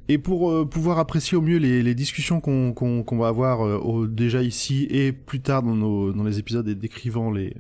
Et 0.10 0.18
pour 0.18 0.50
euh, 0.50 0.66
pouvoir 0.66 1.00
apprécier 1.00 1.38
au 1.38 1.42
mieux 1.42 1.58
les, 1.58 1.84
les 1.84 1.94
discussions 1.94 2.40
qu'on 2.40 2.74
qu'on 2.74 3.18
va 3.18 3.28
avoir 3.28 3.60
au, 3.60 4.08
déjà 4.08 4.42
ici 4.42 4.88
et 4.90 5.12
plus 5.12 5.42
tard 5.42 5.62
dans, 5.64 5.76
nos, 5.76 6.14
dans 6.14 6.24
les 6.24 6.40
épisodes 6.40 6.68
et 6.68 6.76
décrivant 6.76 7.32
les, 7.32 7.56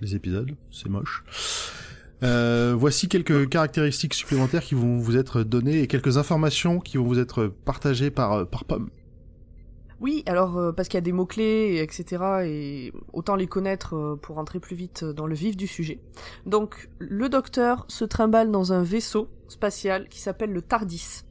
les 0.00 0.14
épisodes, 0.14 0.52
c'est 0.70 0.88
moche. 0.88 1.24
voici 2.22 3.08
quelques 3.08 3.48
caractéristiques 3.48 4.14
supplémentaires 4.14 4.62
qui 4.62 4.76
vont 4.76 4.98
vous 4.98 5.16
être 5.16 5.42
données 5.42 5.80
et 5.80 5.86
quelques 5.88 6.18
informations 6.18 6.78
qui 6.78 6.98
vont 6.98 7.04
vous 7.04 7.18
être 7.18 7.52
partagées 7.64 8.10
par, 8.10 8.46
par 8.46 8.64
Pomme. 8.64 8.90
Oui, 10.00 10.22
alors 10.26 10.56
euh, 10.58 10.70
parce 10.72 10.88
qu'il 10.88 10.96
y 10.96 10.98
a 10.98 11.02
des 11.02 11.12
mots-clés, 11.12 11.80
etc. 11.82 12.22
Et 12.44 12.92
autant 13.12 13.34
les 13.34 13.48
connaître 13.48 13.94
euh, 13.96 14.16
pour 14.16 14.36
rentrer 14.36 14.60
plus 14.60 14.76
vite 14.76 15.04
dans 15.04 15.26
le 15.26 15.34
vif 15.34 15.56
du 15.56 15.66
sujet. 15.66 15.98
Donc, 16.46 16.88
le 16.98 17.28
docteur 17.28 17.84
se 17.88 18.04
trimballe 18.04 18.50
dans 18.52 18.72
un 18.72 18.82
vaisseau 18.82 19.28
spatial 19.48 20.08
qui 20.08 20.20
s'appelle 20.20 20.52
le 20.52 20.62
TARDIS. 20.62 21.24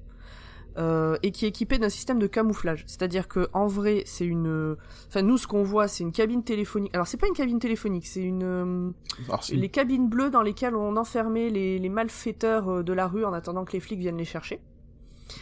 euh, 0.80 1.18
et 1.24 1.32
qui 1.32 1.46
est 1.46 1.48
équipé 1.48 1.80
d'un 1.80 1.90
système 1.90 2.20
de 2.20 2.28
camouflage. 2.28 2.84
C'est-à-dire 2.86 3.28
que 3.28 3.48
en 3.54 3.66
vrai, 3.66 4.04
c'est 4.06 4.26
une, 4.26 4.76
enfin 5.08 5.24
nous 5.24 5.38
ce 5.40 5.48
qu'on 5.48 5.64
voit, 5.64 5.88
c'est 5.88 6.04
une 6.04 6.12
cabine 6.12 6.44
téléphonique. 6.44 6.94
Alors 6.94 7.08
c'est 7.08 7.18
pas 7.18 7.26
une 7.26 7.34
cabine 7.34 7.58
téléphonique, 7.58 8.06
c'est 8.06 8.22
une 8.22 8.44
euh, 8.44 8.90
Alors, 9.28 9.44
c'est- 9.44 9.56
les 9.56 9.70
cabines 9.70 10.08
bleues 10.08 10.30
dans 10.30 10.44
lesquelles 10.44 10.76
on 10.76 10.96
enfermait 10.96 11.50
les, 11.50 11.80
les 11.80 11.90
malfaiteurs 11.90 12.70
euh, 12.70 12.84
de 12.84 12.94
la 12.94 13.08
rue 13.08 13.26
en 13.26 13.34
attendant 13.34 13.66
que 13.66 13.72
les 13.74 13.80
flics 13.80 13.98
viennent 14.00 14.18
les 14.18 14.26
chercher. 14.26 14.60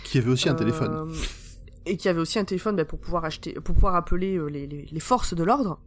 Qui 0.06 0.20
avait 0.20 0.32
aussi 0.32 0.48
un 0.48 0.54
Euh, 0.54 0.58
téléphone. 0.58 1.12
Et 1.86 1.98
qui 1.98 2.10
avait 2.10 2.20
aussi 2.20 2.40
un 2.40 2.46
téléphone 2.46 2.76
bah, 2.76 2.86
pour 2.86 3.00
pouvoir 3.00 3.26
acheter, 3.26 3.54
pour 3.54 3.76
pouvoir 3.76 3.96
appeler 3.96 4.38
euh, 4.38 4.46
les, 4.48 4.66
les, 4.68 4.86
les 4.92 5.00
forces 5.00 5.34
de 5.36 5.44
l'ordre. 5.44 5.80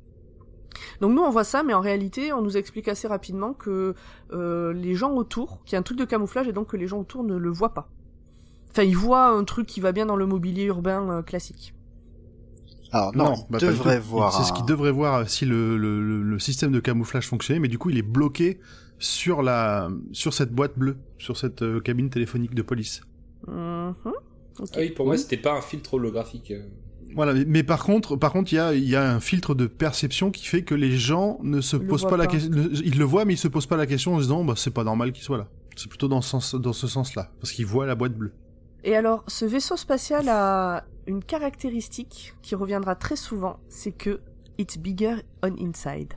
Donc 1.00 1.12
nous 1.12 1.22
on 1.22 1.30
voit 1.30 1.44
ça, 1.44 1.62
mais 1.62 1.74
en 1.74 1.80
réalité 1.80 2.32
on 2.32 2.42
nous 2.42 2.56
explique 2.56 2.88
assez 2.88 3.08
rapidement 3.08 3.52
que 3.54 3.94
euh, 4.32 4.72
les 4.72 4.94
gens 4.94 5.12
autour, 5.12 5.64
qu'il 5.64 5.72
y 5.72 5.76
a 5.76 5.78
un 5.80 5.82
truc 5.82 5.98
de 5.98 6.04
camouflage 6.04 6.46
et 6.46 6.52
donc 6.52 6.68
que 6.68 6.76
les 6.76 6.86
gens 6.86 7.00
autour 7.00 7.24
ne 7.24 7.36
le 7.36 7.50
voient 7.50 7.74
pas. 7.74 7.90
Enfin 8.70 8.82
ils 8.84 8.96
voient 8.96 9.28
un 9.28 9.44
truc 9.44 9.66
qui 9.66 9.80
va 9.80 9.92
bien 9.92 10.06
dans 10.06 10.14
le 10.14 10.26
mobilier 10.26 10.64
urbain 10.64 11.10
euh, 11.10 11.22
classique. 11.22 11.74
Alors 12.92 13.14
non, 13.16 13.34
il 13.48 13.52
bah, 13.52 13.58
devrait 13.58 13.98
voir. 13.98 14.32
C'est 14.32 14.44
ce 14.44 14.52
un- 14.52 14.56
qu'il 14.56 14.66
devrait 14.66 14.92
voir 14.92 15.28
si 15.28 15.46
le, 15.46 15.76
le, 15.76 16.00
le- 16.02 16.22
le 16.22 16.38
système 16.38 16.70
de 16.70 16.80
camouflage 16.80 17.26
fonctionnait, 17.26 17.60
mais 17.60 17.68
du 17.68 17.78
coup 17.78 17.90
il 17.90 17.98
est 17.98 18.02
bloqué 18.02 18.60
sur 18.98 19.42
la 19.42 19.88
sur 20.12 20.32
cette 20.34 20.52
boîte 20.52 20.78
bleue, 20.78 20.98
sur 21.18 21.36
cette 21.36 21.62
euh, 21.62 21.80
cabine 21.80 22.08
téléphonique 22.10 22.54
de 22.54 22.62
police. 22.62 23.00
Mhm. 23.46 23.94
Ah 24.60 24.78
oui, 24.78 24.90
pour 24.90 25.06
moi, 25.06 25.16
c'était 25.16 25.36
pas 25.36 25.54
un 25.54 25.60
filtre 25.60 25.94
holographique. 25.94 26.50
euh. 26.50 26.62
Voilà, 27.14 27.32
mais, 27.32 27.44
mais 27.46 27.62
par 27.62 27.84
contre, 27.84 28.16
par 28.16 28.32
contre, 28.32 28.52
il 28.52 28.56
y 28.56 28.58
a, 28.58 28.74
il 28.74 28.88
y 28.88 28.96
a 28.96 29.12
un 29.14 29.20
filtre 29.20 29.54
de 29.54 29.66
perception 29.66 30.30
qui 30.30 30.46
fait 30.46 30.62
que 30.62 30.74
les 30.74 30.96
gens 30.98 31.38
ne 31.42 31.60
se 31.60 31.76
posent 31.76 32.06
pas, 32.06 32.16
la 32.16 32.26
question. 32.26 32.50
Ils 32.52 32.98
le 32.98 33.04
voient, 33.04 33.24
mais 33.24 33.34
ils 33.34 33.38
se 33.38 33.48
posent 33.48 33.66
pas 33.66 33.76
la 33.76 33.86
question 33.86 34.14
en 34.14 34.18
se 34.18 34.22
disant, 34.24 34.44
bah 34.44 34.54
c'est 34.56 34.72
pas 34.72 34.84
normal 34.84 35.12
qu'il 35.12 35.24
soit 35.24 35.38
là. 35.38 35.48
C'est 35.76 35.88
plutôt 35.88 36.08
dans 36.08 36.20
ce 36.20 36.30
sens, 36.30 36.54
dans 36.54 36.72
ce 36.72 36.86
sens-là, 36.86 37.30
parce 37.40 37.52
qu'ils 37.52 37.66
voient 37.66 37.86
la 37.86 37.94
boîte 37.94 38.14
bleue. 38.14 38.32
Et 38.84 38.94
alors, 38.94 39.24
ce 39.26 39.44
vaisseau 39.44 39.76
spatial 39.76 40.28
a 40.28 40.84
une 41.06 41.24
caractéristique 41.24 42.34
qui 42.42 42.54
reviendra 42.54 42.94
très 42.94 43.16
souvent, 43.16 43.58
c'est 43.68 43.92
que 43.92 44.20
it's 44.58 44.76
bigger 44.76 45.16
on 45.42 45.54
inside. 45.58 46.14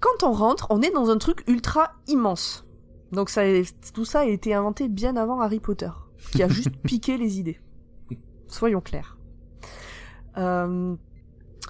Quand 0.00 0.22
on 0.22 0.32
rentre, 0.32 0.66
on 0.70 0.82
est 0.82 0.90
dans 0.90 1.10
un 1.10 1.18
truc 1.18 1.42
ultra 1.46 1.92
immense. 2.06 2.66
Donc 3.12 3.30
ça, 3.30 3.42
tout 3.94 4.04
ça 4.04 4.20
a 4.20 4.24
été 4.24 4.54
inventé 4.54 4.88
bien 4.88 5.16
avant 5.16 5.40
Harry 5.40 5.60
Potter, 5.60 5.90
qui 6.32 6.42
a 6.42 6.48
juste 6.48 6.76
piqué 6.84 7.16
les 7.16 7.38
idées. 7.38 7.58
Soyons 8.46 8.80
clairs. 8.80 9.16
Euh, 10.36 10.94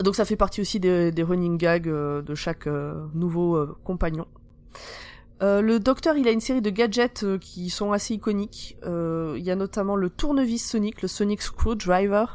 donc 0.02 0.14
ça 0.14 0.24
fait 0.24 0.36
partie 0.36 0.60
aussi 0.60 0.80
des, 0.80 1.12
running 1.22 1.58
gags 1.58 1.88
euh, 1.88 2.22
de 2.22 2.34
chaque 2.34 2.66
euh, 2.66 3.06
nouveau 3.14 3.66
compagnon. 3.84 4.26
Le 5.42 5.78
docteur, 5.78 6.18
il 6.18 6.28
a 6.28 6.32
une 6.32 6.40
série 6.40 6.60
de 6.60 6.68
gadgets 6.68 7.24
qui 7.38 7.70
sont 7.70 7.92
assez 7.92 8.12
iconiques. 8.12 8.76
Il 8.84 9.42
y 9.42 9.50
a 9.50 9.56
notamment 9.56 9.96
le 9.96 10.10
tournevis 10.10 10.62
Sonic, 10.62 11.00
le 11.00 11.08
Sonic 11.08 11.40
Screwdriver. 11.40 12.26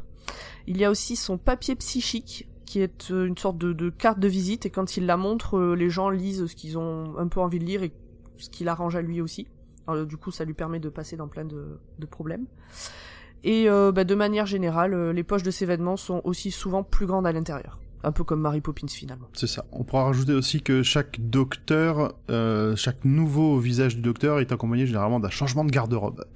Il 0.65 0.77
y 0.77 0.85
a 0.85 0.89
aussi 0.89 1.15
son 1.15 1.37
papier 1.37 1.75
psychique, 1.75 2.49
qui 2.65 2.81
est 2.81 3.11
une 3.11 3.37
sorte 3.37 3.59
de, 3.59 3.89
carte 3.91 4.17
de 4.17 4.27
visite, 4.27 4.65
et 4.65 4.71
quand 4.71 4.97
il 4.97 5.05
la 5.05 5.17
montre, 5.17 5.75
les 5.75 5.91
gens 5.91 6.09
lisent 6.09 6.47
ce 6.47 6.55
qu'ils 6.55 6.79
ont 6.79 7.15
un 7.19 7.27
peu 7.27 7.39
envie 7.39 7.59
de 7.59 7.65
lire 7.65 7.83
et 7.83 7.91
ce 8.37 8.49
qui 8.49 8.63
l'arrange 8.63 8.95
à 8.95 9.03
lui 9.03 9.21
aussi. 9.21 9.47
Alors, 9.87 10.05
du 10.05 10.17
coup, 10.17 10.31
ça 10.31 10.45
lui 10.45 10.53
permet 10.53 10.79
de 10.79 10.89
passer 10.89 11.15
dans 11.17 11.27
plein 11.27 11.45
de, 11.45 11.79
de 11.99 12.05
problèmes. 12.05 12.45
Et 13.43 13.69
euh, 13.69 13.91
bah, 13.91 14.03
de 14.03 14.15
manière 14.15 14.45
générale, 14.47 14.93
euh, 14.93 15.13
les 15.13 15.23
poches 15.23 15.43
de 15.43 15.51
ses 15.51 15.65
vêtements 15.65 15.97
sont 15.97 16.21
aussi 16.23 16.49
souvent 16.51 16.83
plus 16.83 17.05
grandes 17.05 17.27
à 17.27 17.31
l'intérieur. 17.31 17.79
Un 18.03 18.11
peu 18.11 18.23
comme 18.23 18.41
Mary 18.41 18.61
Poppins 18.61 18.87
finalement. 18.87 19.27
C'est 19.33 19.47
ça. 19.47 19.65
On 19.71 19.83
pourra 19.83 20.03
rajouter 20.05 20.33
aussi 20.33 20.61
que 20.61 20.83
chaque 20.83 21.17
docteur, 21.19 22.13
euh, 22.29 22.75
chaque 22.75 23.03
nouveau 23.03 23.57
visage 23.57 23.95
du 23.95 24.01
docteur 24.03 24.39
est 24.39 24.51
accompagné 24.51 24.85
généralement 24.85 25.19
d'un 25.19 25.29
changement 25.31 25.65
de 25.65 25.71
garde-robe. 25.71 26.23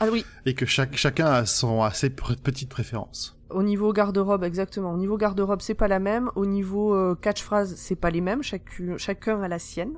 Ah 0.00 0.06
oui, 0.12 0.24
Et 0.46 0.54
que 0.54 0.66
chaque, 0.66 0.96
chacun 0.96 1.26
a, 1.26 1.46
son, 1.46 1.82
a 1.82 1.92
ses 1.92 2.08
pr- 2.08 2.36
petites 2.36 2.68
préférences. 2.68 3.36
Au 3.50 3.62
niveau 3.62 3.92
garde-robe, 3.92 4.42
exactement. 4.42 4.92
Au 4.92 4.96
niveau 4.96 5.16
garde-robe, 5.16 5.60
c'est 5.62 5.74
pas 5.74 5.86
la 5.88 6.00
même. 6.00 6.30
Au 6.34 6.44
niveau 6.46 6.94
euh, 6.94 7.14
catchphrase, 7.14 7.74
c'est 7.76 7.94
pas 7.94 8.10
les 8.10 8.20
mêmes. 8.20 8.42
Chacu- 8.42 8.98
chacun 8.98 9.40
a 9.42 9.48
la 9.48 9.60
sienne. 9.60 9.92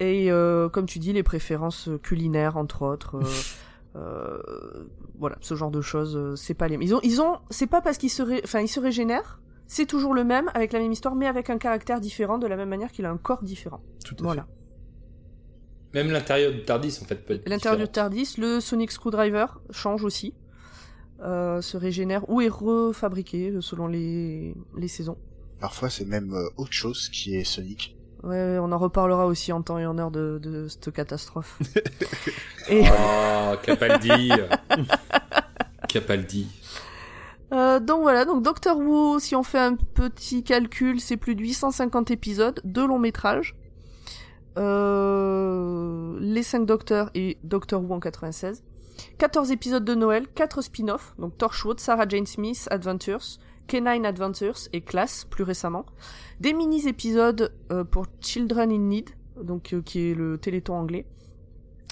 Et 0.00 0.30
euh, 0.32 0.68
comme 0.68 0.86
tu 0.86 0.98
dis, 0.98 1.12
les 1.12 1.22
préférences 1.22 1.88
culinaires, 2.02 2.56
entre 2.56 2.82
autres. 2.82 3.16
euh, 3.16 3.22
euh, 3.96 4.88
voilà, 5.18 5.36
ce 5.40 5.54
genre 5.54 5.70
de 5.70 5.80
choses, 5.80 6.34
c'est 6.40 6.54
pas 6.54 6.66
les 6.68 6.76
mêmes. 6.76 6.82
Ils 6.86 6.94
ont, 6.94 7.00
ils 7.02 7.20
ont, 7.20 7.38
c'est 7.50 7.66
pas 7.66 7.80
parce 7.80 7.98
qu'ils 7.98 8.10
se, 8.10 8.22
ré- 8.22 8.40
enfin, 8.44 8.60
ils 8.60 8.68
se 8.68 8.80
régénèrent. 8.80 9.40
C'est 9.66 9.86
toujours 9.86 10.12
le 10.14 10.24
même, 10.24 10.50
avec 10.54 10.72
la 10.72 10.80
même 10.80 10.92
histoire, 10.92 11.14
mais 11.14 11.26
avec 11.26 11.48
un 11.48 11.56
caractère 11.58 12.00
différent, 12.00 12.36
de 12.38 12.46
la 12.46 12.56
même 12.56 12.68
manière 12.68 12.90
qu'il 12.92 13.06
a 13.06 13.10
un 13.10 13.16
corps 13.16 13.42
différent. 13.42 13.80
Tout 14.04 14.16
à 14.20 14.22
Voilà. 14.22 14.46
Même 15.94 16.10
l'intérieur 16.10 16.52
du 16.52 16.62
Tardis, 16.62 16.98
en 17.02 17.04
fait, 17.06 17.16
peut 17.16 17.34
être 17.34 17.48
L'intérieur 17.48 17.86
du. 17.86 17.92
Tardis, 17.92 18.34
le 18.38 18.60
Sonic 18.60 18.90
Screwdriver 18.92 19.46
change 19.70 20.04
aussi, 20.04 20.34
euh, 21.20 21.60
se 21.60 21.76
régénère 21.76 22.28
ou 22.30 22.40
est 22.40 22.48
refabriqué 22.48 23.54
selon 23.60 23.86
les, 23.86 24.54
les 24.76 24.88
saisons. 24.88 25.18
Parfois, 25.60 25.90
c'est 25.90 26.06
même 26.06 26.32
euh, 26.34 26.48
autre 26.56 26.72
chose 26.72 27.08
qui 27.10 27.36
est 27.36 27.44
Sonic. 27.44 27.96
Ouais, 28.24 28.56
on 28.60 28.70
en 28.70 28.78
reparlera 28.78 29.26
aussi 29.26 29.52
en 29.52 29.62
temps 29.62 29.78
et 29.78 29.86
en 29.86 29.98
heure 29.98 30.10
de, 30.12 30.38
de 30.40 30.68
cette 30.68 30.92
catastrophe. 30.92 31.58
et 32.68 32.84
Oh, 32.88 33.54
Capaldi. 33.62 34.30
Capaldi. 35.88 36.46
euh, 37.52 37.80
donc 37.80 38.02
voilà, 38.02 38.24
donc 38.24 38.42
Doctor 38.42 38.78
Who, 38.78 39.18
si 39.18 39.34
on 39.34 39.42
fait 39.42 39.58
un 39.58 39.74
petit 39.74 40.44
calcul, 40.44 41.00
c'est 41.00 41.16
plus 41.16 41.34
de 41.34 41.40
850 41.42 42.10
épisodes, 42.12 42.60
deux 42.64 42.86
longs 42.86 43.00
métrages. 43.00 43.56
Euh, 44.56 46.16
les 46.20 46.42
5 46.42 46.64
Docteurs 46.66 47.10
et 47.14 47.38
Doctor 47.42 47.82
Who 47.82 47.92
en 47.94 48.00
96. 48.00 48.62
14 49.18 49.50
épisodes 49.50 49.84
de 49.84 49.94
Noël, 49.94 50.26
4 50.34 50.62
spin-offs, 50.62 51.14
donc 51.18 51.36
Torchwood, 51.38 51.80
Sarah 51.80 52.06
Jane 52.08 52.26
Smith 52.26 52.68
Adventures, 52.70 53.38
K9 53.68 54.04
Adventures 54.04 54.58
et 54.72 54.80
Class 54.80 55.26
plus 55.28 55.44
récemment. 55.44 55.86
Des 56.40 56.52
mini-épisodes 56.52 57.52
euh, 57.70 57.84
pour 57.84 58.06
Children 58.20 58.70
in 58.72 58.78
Need, 58.78 59.10
donc 59.42 59.72
euh, 59.72 59.82
qui 59.82 60.10
est 60.10 60.14
le 60.14 60.38
téléthon 60.38 60.74
anglais. 60.74 61.06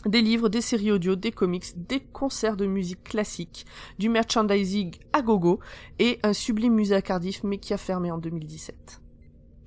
Des 0.07 0.23
livres, 0.23 0.49
des 0.49 0.63
séries 0.63 0.93
audio, 0.93 1.15
des 1.15 1.31
comics, 1.31 1.65
des 1.77 2.01
concerts 2.01 2.57
de 2.57 2.65
musique 2.65 3.05
classique, 3.05 3.67
du 3.99 4.09
merchandising 4.09 4.95
à 5.13 5.21
gogo 5.21 5.61
et 5.99 6.19
un 6.23 6.33
sublime 6.33 6.75
musée 6.75 6.95
à 6.95 7.03
Cardiff 7.03 7.45
mais 7.45 7.59
qui 7.59 7.75
a 7.75 7.77
fermé 7.77 8.11
en 8.11 8.17
2017. 8.17 9.01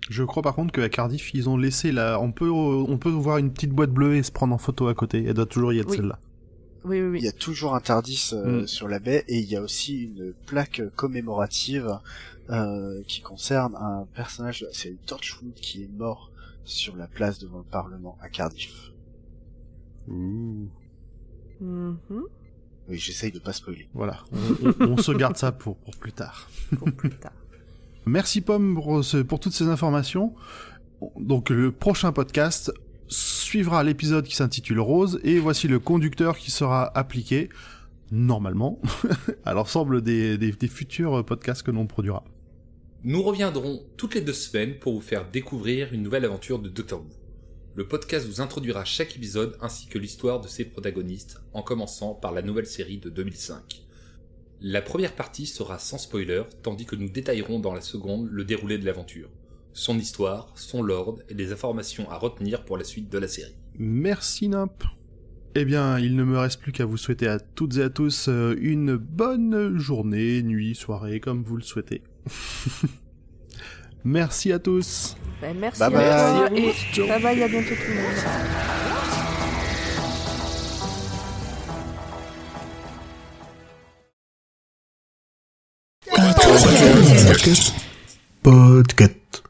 Je 0.10 0.24
crois 0.24 0.42
par 0.42 0.56
contre 0.56 0.74
qu'à 0.74 0.90
Cardiff, 0.90 1.34
ils 1.34 1.50
ont 1.50 1.56
laissé 1.56 1.92
la. 1.92 2.20
On 2.20 2.32
peut, 2.32 2.50
on 2.50 2.98
peut 2.98 3.10
voir 3.10 3.38
une 3.38 3.54
petite 3.54 3.72
boîte 3.72 3.92
bleue 3.92 4.16
et 4.16 4.24
se 4.24 4.32
prendre 4.32 4.54
en 4.54 4.58
photo 4.58 4.88
à 4.88 4.94
côté. 4.94 5.24
Elle 5.26 5.36
doit 5.36 5.46
toujours 5.46 5.72
y 5.72 5.80
être 5.80 5.90
Oui. 5.92 5.98
celle-là. 5.98 6.20
Oui, 6.86 7.02
oui, 7.02 7.08
oui. 7.10 7.20
Il 7.20 7.26
y 7.26 7.30
a 7.30 7.32
toujours 7.32 7.76
un 7.76 7.80
Tardis 7.80 8.32
euh, 8.34 8.64
Mm. 8.64 8.68
sur 8.68 8.88
la 8.88 9.00
baie 9.00 9.24
et 9.28 9.40
il 9.40 9.46
y 9.50 9.56
a 9.56 9.62
aussi 9.62 10.04
une 10.04 10.34
plaque 10.46 10.82
commémorative 10.96 12.00
euh, 12.50 13.02
qui 13.08 13.22
concerne 13.22 13.76
un 13.76 14.06
personnage 14.16 14.62
de 14.62 14.66
la 14.68 14.74
série 14.74 14.98
Torchwood 15.06 15.54
qui 15.56 15.84
est 15.84 15.90
mort 15.98 16.30
sur 16.66 16.96
la 16.96 17.08
place 17.08 17.40
devant 17.40 17.60
le 17.60 17.64
Parlement 17.64 18.18
à 18.22 18.30
Cardiff. 18.30 18.92
Mhm. 20.08 20.68
Oui, 22.90 22.98
j'essaye 22.98 23.32
de 23.32 23.40
pas 23.40 23.54
spoiler. 23.54 23.88
Voilà. 23.94 24.20
On, 24.34 24.38
on- 24.86 24.92
on 24.94 24.98
se 24.98 25.12
garde 25.14 25.38
ça 25.38 25.52
pour, 25.54 25.78
pour 25.78 25.96
plus 25.96 26.12
tard. 26.12 26.50
Pour 26.78 26.92
plus 26.92 27.12
tard. 27.12 27.32
Merci 28.06 28.42
Pomme 28.42 28.76
pour, 28.76 29.04
ce- 29.06 29.18
pour 29.18 29.40
toutes 29.40 29.54
ces 29.54 29.68
informations. 29.68 30.34
Donc 31.18 31.50
le 31.50 31.72
prochain 31.72 32.12
podcast 32.12 32.74
suivra 33.14 33.84
l'épisode 33.84 34.26
qui 34.26 34.36
s'intitule 34.36 34.80
Rose 34.80 35.20
et 35.24 35.40
voici 35.40 35.68
le 35.68 35.80
conducteur 35.80 36.38
qui 36.38 36.52
sera 36.52 36.86
appliqué 36.98 37.50
normalement 38.12 38.82
à 39.46 39.54
l'ensemble 39.54 40.02
des, 40.02 40.68
futurs 40.68 41.24
podcasts 41.26 41.64
que 41.64 41.72
l'on 41.72 41.88
produira. 41.88 42.24
Nous 43.04 43.22
reviendrons 43.22 43.84
toutes 43.98 44.16
les 44.16 44.22
deux 44.22 44.34
semaines 44.34 44.80
pour 44.80 44.94
vous 44.94 45.02
faire 45.02 45.30
découvrir 45.30 45.94
une 45.94 46.04
nouvelle 46.04 46.26
aventure 46.26 46.60
de 46.60 46.70
Doctor 46.70 47.02
Who. 47.02 47.10
Le 47.76 47.88
podcast 47.88 48.28
vous 48.28 48.40
introduira 48.40 48.86
chaque 48.86 49.16
épisode 49.16 49.58
ainsi 49.62 49.88
que 49.88 49.98
l'histoire 49.98 50.40
de 50.40 50.48
ses 50.48 50.66
protagonistes, 50.66 51.42
en 51.54 51.64
commençant 51.64 52.14
par 52.14 52.32
la 52.32 52.42
nouvelle 52.42 52.68
série 52.68 53.00
de 53.00 53.10
2005. 53.10 53.84
La 54.62 54.82
première 54.82 55.16
partie 55.16 55.46
sera 55.46 55.80
sans 55.80 55.98
spoiler, 55.98 56.44
tandis 56.62 56.86
que 56.86 56.96
nous 56.96 57.10
détaillerons 57.10 57.60
dans 57.60 57.74
la 57.74 57.82
seconde 57.82 58.30
le 58.32 58.46
déroulé 58.46 58.78
de 58.78 58.86
l'aventure, 58.86 59.30
son 59.74 59.98
histoire, 59.98 60.52
son 60.56 60.82
lord 60.82 61.20
et 61.30 61.34
les 61.34 61.52
informations 61.52 62.10
à 62.10 62.18
retenir 62.18 62.64
pour 62.64 62.78
la 62.78 62.84
suite 62.84 63.12
de 63.12 63.18
la 63.18 63.28
série. 63.28 63.56
Merci 63.78 64.48
Nop. 64.50 64.84
Eh 65.56 65.66
bien, 65.66 66.00
il 66.00 66.16
ne 66.16 66.24
me 66.24 66.38
reste 66.40 66.60
plus 66.62 66.72
qu'à 66.72 66.86
vous 66.86 66.98
souhaiter 66.98 67.28
à 67.28 67.40
toutes 67.40 67.78
et 67.78 67.84
à 67.84 67.90
tous 67.90 68.28
euh, 68.28 68.56
une 68.60 68.96
bonne 68.96 69.78
journée, 69.78 70.42
nuit, 70.42 70.74
soirée, 70.74 71.20
comme 71.20 71.44
vous 71.44 71.58
le 71.58 71.64
souhaitez. 71.64 72.02
Merci 74.04 74.52
à 74.52 74.60
tous. 74.60 75.16
Ben, 75.42 75.56
merci 75.58 75.80
Bye 75.80 75.96
à 75.96 76.50
bye. 76.50 76.50
toi 76.50 76.58
et 76.58 77.08
bye 77.08 77.22
bye, 77.22 77.44
à 77.44 77.48
bientôt 77.48 77.70
tout 77.70 77.90
le 77.90 77.96
monde. 78.02 79.24
Podcast. 88.44 89.44